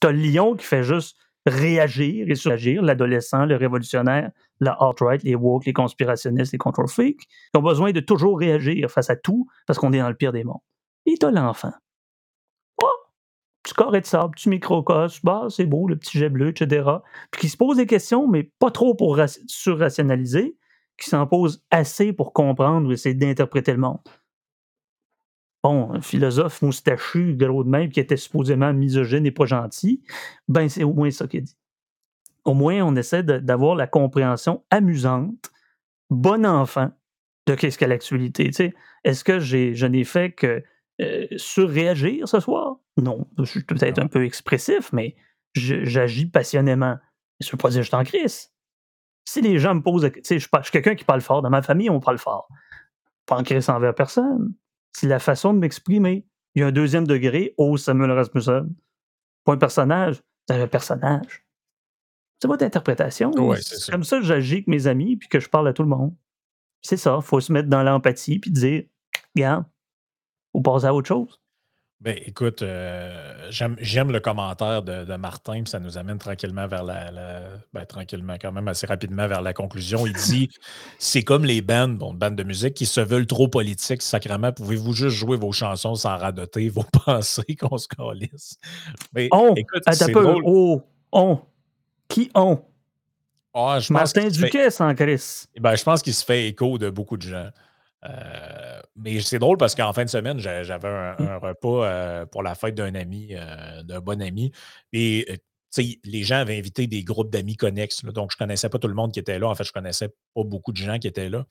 [0.00, 4.30] T'as le lion qui fait juste réagir et suragir, l'adolescent, le révolutionnaire,
[4.60, 8.90] la alt-right, les woke, les conspirationnistes, les control freaks, qui ont besoin de toujours réagir
[8.90, 10.60] face à tout parce qu'on est dans le pire des mondes.
[11.06, 11.72] Et t'as l'enfant.
[13.62, 16.88] Petit carré de sable, petit microcosme, bah, c'est beau, le petit jet bleu, etc.
[17.30, 20.56] Puis qui se pose des questions, mais pas trop pour surrationaliser,
[20.96, 24.00] qui s'en pose assez pour comprendre ou essayer d'interpréter le monde.
[25.62, 30.02] Bon, un philosophe moustachu, gros de même, qui était supposément misogyne et pas gentil,
[30.48, 31.56] ben c'est au moins ça qu'il dit.
[32.44, 35.50] Au moins, on essaie d'avoir la compréhension amusante,
[36.08, 36.90] bon enfant,
[37.46, 38.50] de qu'est-ce qu'est l'actualité.
[39.04, 40.64] Est-ce que je n'ai fait que
[41.02, 42.79] euh, surréagir ce soir?
[42.96, 43.26] Non.
[43.38, 45.16] Je suis peut-être un peu expressif, mais
[45.54, 46.96] je- j'agis passionnément.
[47.40, 48.52] Ça ne veut pas dire que je suis en crise.
[49.28, 50.10] Si les gens me posent.
[50.12, 51.42] Tu sais, je, je suis quelqu'un qui parle fort.
[51.42, 52.48] Dans ma famille, on parle fort.
[53.26, 54.54] Pas en crise envers personne.
[54.92, 56.26] C'est la façon de m'exprimer.
[56.54, 57.54] Il y a un deuxième degré.
[57.56, 58.74] Oh, Samuel Rasmussen.
[59.44, 61.46] Pas un personnage, c'est un personnage.
[62.42, 63.30] C'est votre interprétation.
[63.32, 65.82] Ouais, c'est comme ça que j'agis avec mes amis puis que je parle à tout
[65.82, 66.14] le monde.
[66.82, 67.18] C'est ça.
[67.20, 68.84] Il faut se mettre dans l'empathie puis dire
[69.36, 69.64] Regarde,
[70.52, 71.40] faut passer à autre chose.
[72.02, 76.82] Ben, écoute, euh, j'aime le commentaire de, de Martin, puis ça nous amène tranquillement vers
[76.82, 77.42] la, la-
[77.74, 80.06] ben, tranquillement, quand même assez rapidement vers la conclusion.
[80.06, 80.48] Il dit
[80.98, 84.50] c'est comme les bandes, bon, bandes de musique qui se veulent trop politiques, sacrément.
[84.50, 88.56] Pouvez-vous juste jouer vos chansons sans radoter vos pensées qu'on se calisse?
[89.12, 90.14] Mais On, écoute, c'est.
[90.16, 90.82] Oh,
[91.12, 91.40] on.
[92.08, 92.62] Qui on?
[93.52, 95.44] Ah, je Martin fait- Duquet sans Chris.
[95.60, 97.50] Ben, je pense qu'il se fait écho de beaucoup de gens.
[98.04, 101.28] Euh, mais c'est drôle parce qu'en fin de semaine, j'a- j'avais un, Mmh.
[101.28, 104.52] un repas euh, pour la fête d'un ami, euh, d'un bon ami.
[104.92, 105.26] Et
[106.04, 108.02] les gens avaient invité des groupes d'amis connexes.
[108.02, 108.12] là.
[108.12, 109.48] donc, je ne connaissais pas tout le monde qui était là.
[109.48, 111.44] En fait, je ne connaissais pas beaucoup de gens qui étaient là.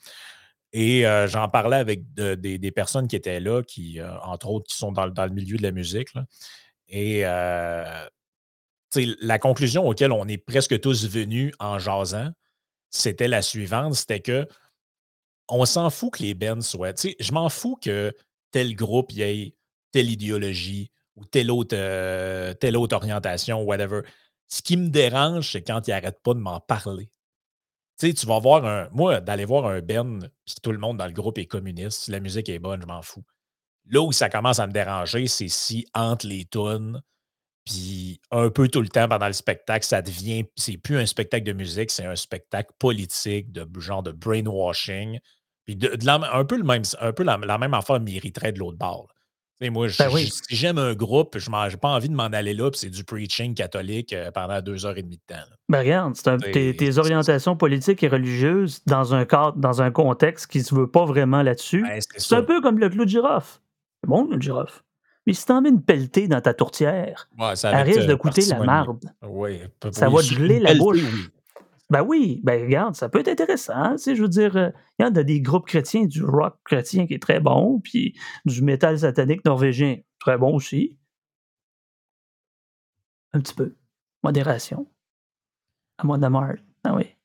[0.73, 4.75] Et j'en parlais avec de- des, des personnes qui étaient là, qui, entre autres, qui
[4.77, 6.13] sont dans, le- dans le milieu de la musique.
[6.15, 6.25] là.
[6.89, 7.21] Et
[9.21, 12.29] la conclusion auquel on est presque tous venus en jasant,
[12.89, 14.47] c'était la suivante, c'était que
[15.49, 16.93] on s'en fout que les bands soient.
[16.93, 18.15] Tu sais, je m'en fous que
[18.51, 19.55] tel groupe y ait
[19.91, 24.01] telle idéologie ou telle autre, euh, telle autre orientation, whatever.
[24.47, 27.09] Ce qui me dérange, c'est quand ils n'arrêtent pas de m'en parler.
[27.99, 28.89] Tu sais, tu vas voir un.
[28.91, 32.11] Moi, d'aller voir un band, puis tout le monde dans le groupe est communiste, si
[32.11, 33.25] la musique est bonne, je m'en fous.
[33.89, 37.01] Là où ça commence à me déranger, c'est si entre les tunes,
[37.65, 40.45] puis un peu tout le temps pendant le spectacle, ça devient.
[40.55, 45.19] C'est plus un spectacle de musique, c'est un spectacle politique, de genre de brainwashing.
[45.70, 48.51] Puis de, de la- un peu, le même, un peu la, la même affaire mériterait
[48.51, 49.07] de l'autre bord.
[49.61, 50.26] Tu moi, je- Ben oui.
[50.26, 52.89] je- si j'aime un groupe, je n'ai pas envie de m'en aller là, puis c'est
[52.89, 55.39] du preaching catholique euh, pendant deux heures et demie de temps.
[55.41, 55.55] là.
[55.70, 60.57] Ben regarde, un- tes, orientations politiques et religieuses dans un cadre, dans un contexte qui
[60.57, 61.84] ne se veut pas vraiment là-dessus.
[61.84, 63.59] Ben, c'est un peu comme le clou de girofle.
[64.03, 64.82] C'est bon, le clou de girofle.
[65.28, 68.17] Mais si t'en mets une pelletée dans ta tourtière, Ouais, ça elle risque de euh,
[68.17, 69.05] coûter la marde.
[69.22, 69.59] Oui,
[69.91, 71.03] Ça va geler la bouche.
[71.89, 73.93] Ben oui, ben regarde, ça peut être intéressant.
[73.93, 74.69] Tu sais, je veux dire, euh,
[74.99, 78.15] il y en a des groupes chrétiens, du rock chrétien qui est très bon, puis
[78.45, 80.97] du métal satanique norvégien, très bon aussi.
[83.33, 83.75] Un petit peu.
[84.23, 84.87] Modération.
[85.97, 86.53] À mon amour.
[86.83, 87.15] Ah oui.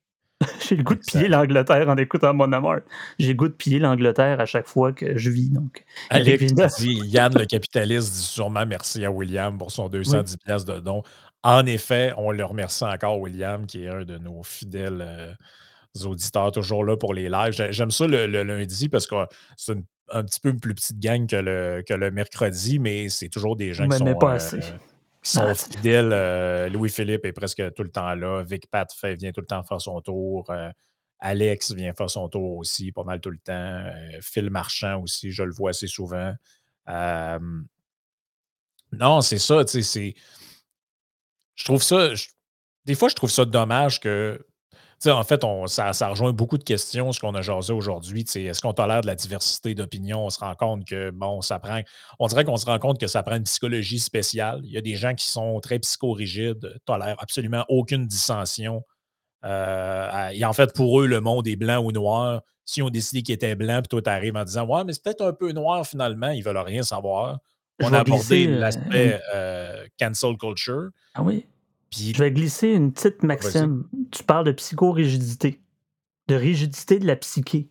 [0.60, 2.78] J'ai le goût de piller l'Angleterre en écoutant Mon Amour.
[3.18, 5.50] J'ai le goût de piller l'Angleterre à chaque fois que je vis.
[5.50, 10.64] Donc, Alex dit Yann le capitaliste dit sûrement merci à William pour son 210 pièces
[10.64, 11.02] de don.
[11.44, 16.50] En effet, on le remercie encore, William, qui est un de nos fidèles euh, auditeurs,
[16.50, 17.52] toujours là pour les lives.
[17.70, 19.14] J'aime ça le, lundi parce que
[19.56, 19.76] c'est
[20.10, 23.56] un petit peu une plus petite gang que le, que le mercredi, mais c'est toujours
[23.56, 24.58] des gens qui sont, pas assez
[25.24, 26.12] qui sont fidèles.
[26.12, 28.42] Euh, Louis-Philippe est presque tout le temps là.
[28.42, 30.48] Vic Pat fait, vient tout le temps faire son tour.
[30.50, 30.70] Euh,
[31.18, 33.52] Alex vient faire son tour aussi, pas mal tout le temps.
[33.52, 36.32] Euh, Phil Marchand aussi, je le vois assez souvent.
[38.92, 40.14] non, c'est ça, tu sais,
[41.54, 42.10] Je trouve ça.
[42.84, 44.44] des fois, je trouve ça dommage que
[45.10, 48.24] en fait, on, ça, rejoint beaucoup de questions, ce qu'on a jasé aujourd'hui.
[48.34, 50.26] Est-ce qu'on tolère de la diversité d'opinion?
[50.26, 51.80] On se rend compte que, bon, ça prend.
[52.18, 54.60] On dirait qu'on se rend compte que ça prend une psychologie spéciale.
[54.64, 58.82] Il y a des gens qui sont très psychorigides, tolèrent absolument aucune dissension.
[59.44, 62.42] Euh, et en fait, pour eux, le monde est blanc ou noir.
[62.64, 65.02] Si on décidé qu'il était blanc, puis toi, tu arrives en disant Ouais, mais c'est
[65.02, 67.38] peut-être un peu noir finalement, ils veulent rien savoir.
[67.82, 70.90] On a abordé euh, l'aspect euh, cancel culture.
[71.14, 71.46] Ah oui.
[71.90, 73.88] Je vais glisser une petite maxime.
[74.10, 75.60] Tu parles de psychorigidité,
[76.28, 77.68] de rigidité de la psyché.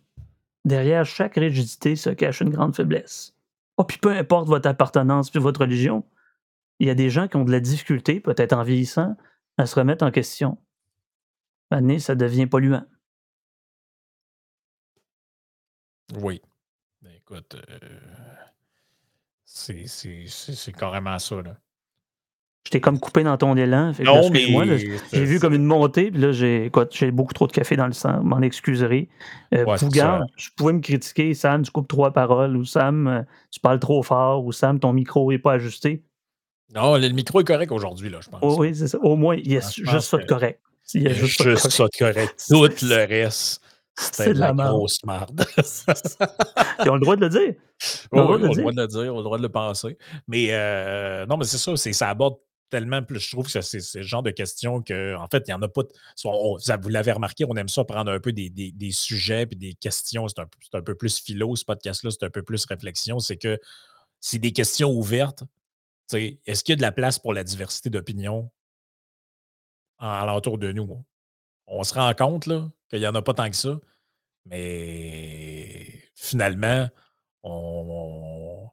[0.64, 3.34] Derrière chaque rigidité se cache une grande faiblesse.
[3.76, 6.04] Oh, puis peu importe votre appartenance puis votre religion,
[6.78, 9.16] il y a des gens qui ont de la difficulté, peut-être en vieillissant,
[9.58, 10.58] à se remettre en question.
[11.70, 12.84] Maintenant, ça devient polluant.
[16.16, 16.40] Oui.
[17.02, 17.78] Ben, écoute, euh,
[19.54, 21.36] c'est carrément ça.
[21.36, 21.56] Là.
[22.66, 23.92] Je t'ai comme coupé dans ton élan.
[24.00, 26.70] non, mais moi, j'ai vu comme une montée, puis là, j'ai
[27.12, 28.22] beaucoup trop de café dans le sang.
[28.22, 29.08] M'en excuserai.
[29.54, 29.64] Euh,
[30.36, 31.34] je pouvais me critiquer.
[31.34, 34.92] Sam, tu coupes trois paroles, ou Sam, euh, tu parles trop fort, ou Sam, ton
[34.92, 36.02] micro n'est pas ajusté.
[36.74, 38.40] Non, le micro est correct aujourd'hui, là, je pense.
[38.42, 38.98] Oh, oui, c'est ça.
[38.98, 40.60] Au moins, il y a juste ça de correct.
[40.94, 42.44] Il y a juste, ça de correct.
[42.48, 43.63] Tout le reste.
[43.96, 45.44] C'était de la, grosse merde.
[46.84, 47.54] Ils ont le droit de le dire.
[48.12, 49.96] Ils ont, le, droit de le dire, ils ont le droit de le penser.
[50.26, 52.36] Mais euh, non, mais c'est ça, ça aborde
[52.70, 53.20] tellement plus.
[53.20, 55.68] Je trouve que c'est ce genre de questions que, en fait, il n'y en a
[55.68, 55.82] pas.
[56.24, 60.26] vous l'avez remarqué, on aime ça prendre un peu des, sujets et des questions.
[60.28, 63.20] C'est un, peu plus philo, ce podcast-là, c'est un peu plus réflexion.
[63.20, 63.58] C'est que
[64.20, 65.44] c'est des questions ouvertes.
[66.12, 68.50] Est-ce qu'il y a de la place pour la diversité d'opinion
[69.98, 71.04] alentour de nous?
[71.66, 72.44] On se rend compte
[72.90, 73.78] qu'il n'y en a pas tant que ça,
[74.46, 76.88] mais finalement,
[77.42, 78.70] on,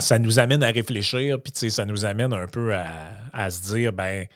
[0.00, 4.26] ça nous amène à réfléchir, puis ça nous amène un peu à, se dire, ben,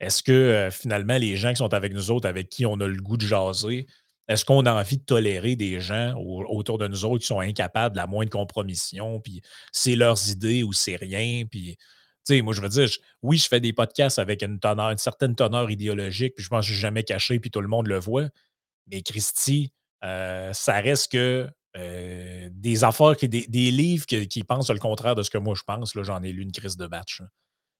[0.00, 2.86] est-ce que euh, finalement les gens qui sont avec nous autres, avec qui on a
[2.86, 3.86] le goût de jaser,
[4.28, 7.94] est-ce qu'on a envie de tolérer des gens autour de nous autres qui sont incapables
[7.94, 9.40] de la moindre compromission, puis
[9.72, 11.76] c'est leurs idées ou c'est rien, puis
[12.30, 12.88] moi, je veux dire,
[13.22, 16.66] oui, je fais des podcasts avec une, teneur, une certaine teneur idéologique, puis je pense
[16.66, 18.28] que je jamais caché, puis tout le monde le voit.
[18.88, 19.72] Mais Christy,
[20.04, 25.30] euh, ça reste que euh, des affaires, des, livres qui, pensent le contraire de ce
[25.30, 25.94] que moi je pense.
[25.94, 27.22] Là, j'en ai lu une crise de batch.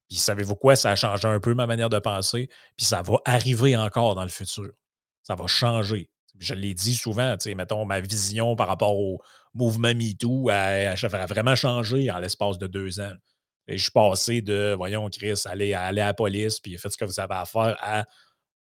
[0.09, 0.77] Puis savez-vous quoi?
[0.77, 2.49] Ça a changé un peu ma manière de penser.
[2.77, 4.71] Puis ça va arriver encore dans le futur.
[5.23, 6.09] Ça va changer.
[6.39, 9.21] Je l'ai dit souvent, mettons, ma vision par rapport au
[9.55, 13.15] mouvement MeToo a, a vraiment changé en l'espace de deux ans.
[13.69, 17.05] Et je suis passé de, voyons, Chris, aller à la police, puis faites ce que
[17.05, 18.05] vous avez à faire, à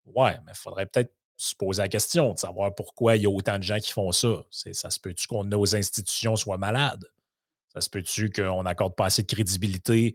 [0.06, 3.30] Ouais, mais il faudrait peut-être se poser la question de savoir pourquoi il y a
[3.30, 4.44] autant de gens qui font ça.
[4.50, 7.06] Ça se peut-tu qu'on nos institutions soient malades?
[7.72, 10.14] Ça se peut-tu qu'on n'accorde pas assez de crédibilité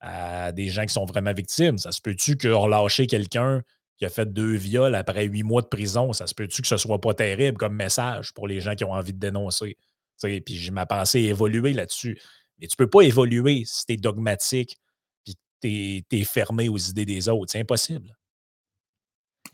[0.00, 1.78] à des gens qui sont vraiment victimes?
[1.78, 3.62] Ça se peut-tu que relâcher quelqu'un
[3.96, 6.76] qui a fait deux viols après huit mois de prison, ça se peut-tu que ce
[6.76, 9.76] soit pas terrible comme message pour les gens qui ont envie de dénoncer?
[10.20, 12.20] puis ma pensée est évoluée là-dessus.
[12.58, 14.78] Mais tu ne peux pas évoluer si tu es dogmatique
[15.26, 17.52] et tu es, fermé aux idées des autres.
[17.52, 18.18] C'est impossible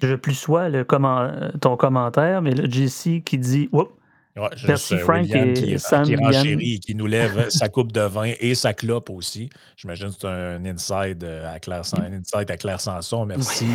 [0.00, 1.30] je plus sois le comment,
[1.60, 3.68] ton commentaire, mais le JC qui dit
[4.66, 8.56] Merci Frank et qui, Sam qui renchérit, qui nous lève sa coupe de vin et
[8.56, 9.48] sa clope aussi.
[9.76, 13.26] J'imagine que c'est un inside à Claire, un inside à Claire Sanson.
[13.26, 13.66] Merci.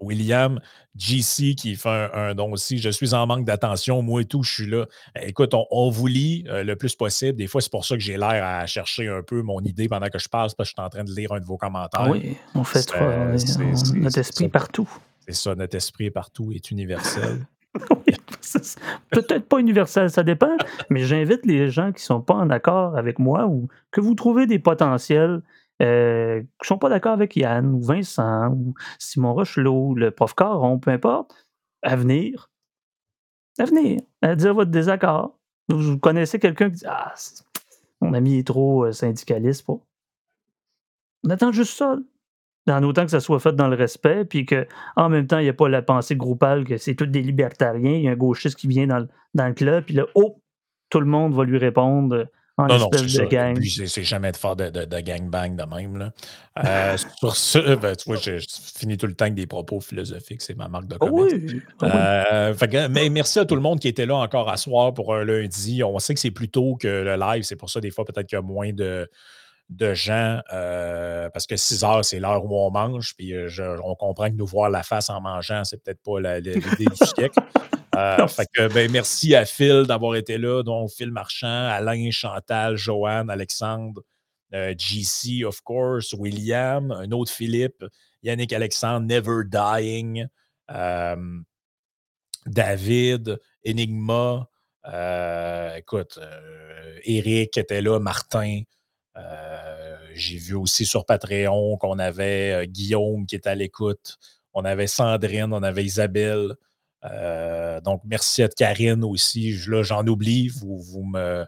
[0.00, 0.60] William,
[0.96, 2.78] JC qui fait un, don aussi.
[2.78, 4.00] Je suis en manque d'attention.
[4.00, 4.86] Moi et tout, je suis là.
[5.20, 7.36] Écoute, on, vous lit le plus possible.
[7.36, 10.08] Des fois, c'est pour ça que j'ai l'air à chercher un peu mon idée pendant
[10.08, 12.08] que je passe parce que je suis en train de lire un de vos commentaires.
[12.08, 13.04] Oui, on fait trop.
[13.94, 14.88] notre esprit partout.
[15.26, 17.46] C'est ça, notre esprit partout est universel.
[19.10, 20.56] Peut-être pas universel, ça dépend,
[20.90, 24.14] mais j'invite les gens qui ne sont pas en accord avec moi ou que vous
[24.14, 25.42] trouvez des potentiels
[25.80, 30.34] euh, qui ne sont pas d'accord avec Yann ou Vincent ou Simon Rochelot, le prof
[30.34, 31.32] Caron, peu importe,
[31.82, 32.50] à venir,
[33.58, 35.38] à venir, à dire votre désaccord.
[35.68, 37.14] Vous connaissez quelqu'un qui dit Ah,
[38.00, 39.64] mon ami est trop euh, syndicaliste.
[39.64, 39.86] Pour...
[41.24, 41.96] On attend juste ça.
[42.68, 45.48] En autant que ça soit fait dans le respect, puis qu'en même temps, il n'y
[45.50, 47.92] a pas la pensée groupale que c'est tous des libertariens.
[47.92, 50.40] Il y a un gauchiste qui vient dans, dans le club, puis là, oh,
[50.90, 52.26] tout le monde va lui répondre
[52.58, 52.90] non, non,
[53.86, 55.96] c'est jamais de faire de, de, de gangbang de même.
[55.96, 56.12] Là.
[56.64, 58.44] Euh, sur ce, ben, tu vois, je,
[58.74, 61.34] finis tout le temps avec des propos philosophiques, c'est ma marque de oh commerce.
[61.82, 62.64] Ah oui.
[62.74, 65.24] Euh, mais merci à tout le monde qui était là encore à soir pour un
[65.24, 65.84] lundi.
[65.84, 68.26] On sait que c'est plus tôt que le live, c'est pour ça des fois peut-être
[68.26, 69.08] qu'il y a moins de,
[69.68, 73.34] de gens, euh, parce que 6 heures, c'est l'heure où on mange, puis
[73.84, 77.38] on comprend que nous voir la face en mangeant, c'est peut-être pas l'idée du siècle.
[77.98, 82.76] Euh, fait que, ben, merci à Phil d'avoir été là, donc Phil Marchand, Alain, Chantal,
[82.76, 84.02] Joanne, Alexandre,
[84.54, 87.84] euh, GC, of course, William, un autre Philippe,
[88.22, 90.26] Yannick Alexandre, Never Dying,
[90.70, 91.40] euh,
[92.46, 94.48] David, Enigma,
[95.76, 96.18] écoute,
[97.04, 98.62] Eric était là, Martin.
[100.14, 104.18] J'ai vu aussi sur Patreon qu'on avait Guillaume qui était à l'écoute.
[104.54, 106.56] On avait Sandrine, on avait Isabelle.
[107.04, 109.56] Euh, donc, merci à Karine aussi.
[109.68, 110.48] Là, j'en oublie.
[110.48, 111.44] Vous, vous me.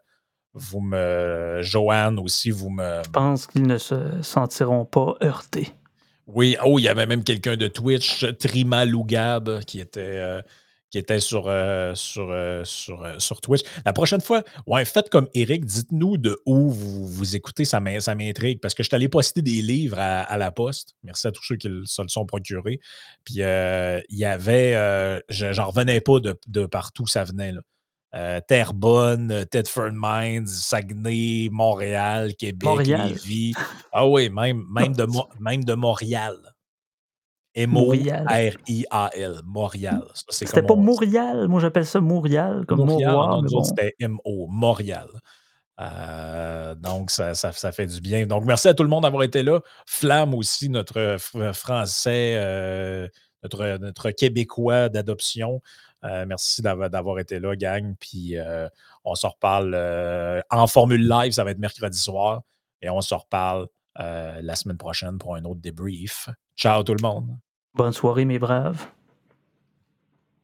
[0.53, 1.61] Vous me.
[1.63, 3.03] Joanne aussi, vous me.
[3.05, 5.73] Je pense qu'ils ne se sentiront pas heurtés.
[6.27, 10.01] Oui, oh, il y avait même quelqu'un de Twitch, Trima Lougab, qui était.
[10.01, 10.43] Euh,
[10.91, 13.63] qui était sur, euh, sur, euh, sur, euh, sur Twitch.
[13.85, 18.61] La prochaine fois, ouais, faites comme Eric, dites-nous de où vous, vous écoutez, ça m'intrigue,
[18.61, 20.97] parce que je suis allé poster des livres à, la poste.
[21.05, 22.81] Merci à tous ceux qui se le sont procurés.
[23.25, 27.53] Puis il y avait, j'en revenais pas de, de, partout ça venait.
[27.53, 28.41] Là.
[28.43, 33.09] Terrebonne, Tedford Mines, Saguenay, Montréal, Québec, Montréal.
[33.11, 33.55] Lévis.
[33.93, 35.07] Ah oui, même, même, de,
[35.41, 36.37] même de Montréal.
[37.55, 40.05] M-O-R-I-A-L, Montréal.
[40.29, 43.45] C'était pas Montréal, moi j'appelle ça Montréal, comme Montréal.
[43.65, 45.09] C'était M-O, Montréal.
[45.81, 48.27] Euh, donc, ça, ça, fait du bien.
[48.27, 49.61] Donc, merci à tout le monde d'avoir été là.
[49.87, 51.17] Flamme aussi, notre
[51.55, 53.09] français, euh,
[53.43, 55.63] notre, notre Québécois d'adoption.
[56.05, 57.95] Euh, merci d'avoir été là, gang.
[57.99, 58.37] Puis,
[59.05, 59.75] on se reparle
[60.51, 62.43] en formule live, ça va être mercredi soir.
[62.83, 66.29] Et on se reparle la semaine prochaine pour un autre débrief.
[66.61, 67.39] Ciao tout le monde.
[67.73, 68.87] Bonne soirée, mes braves.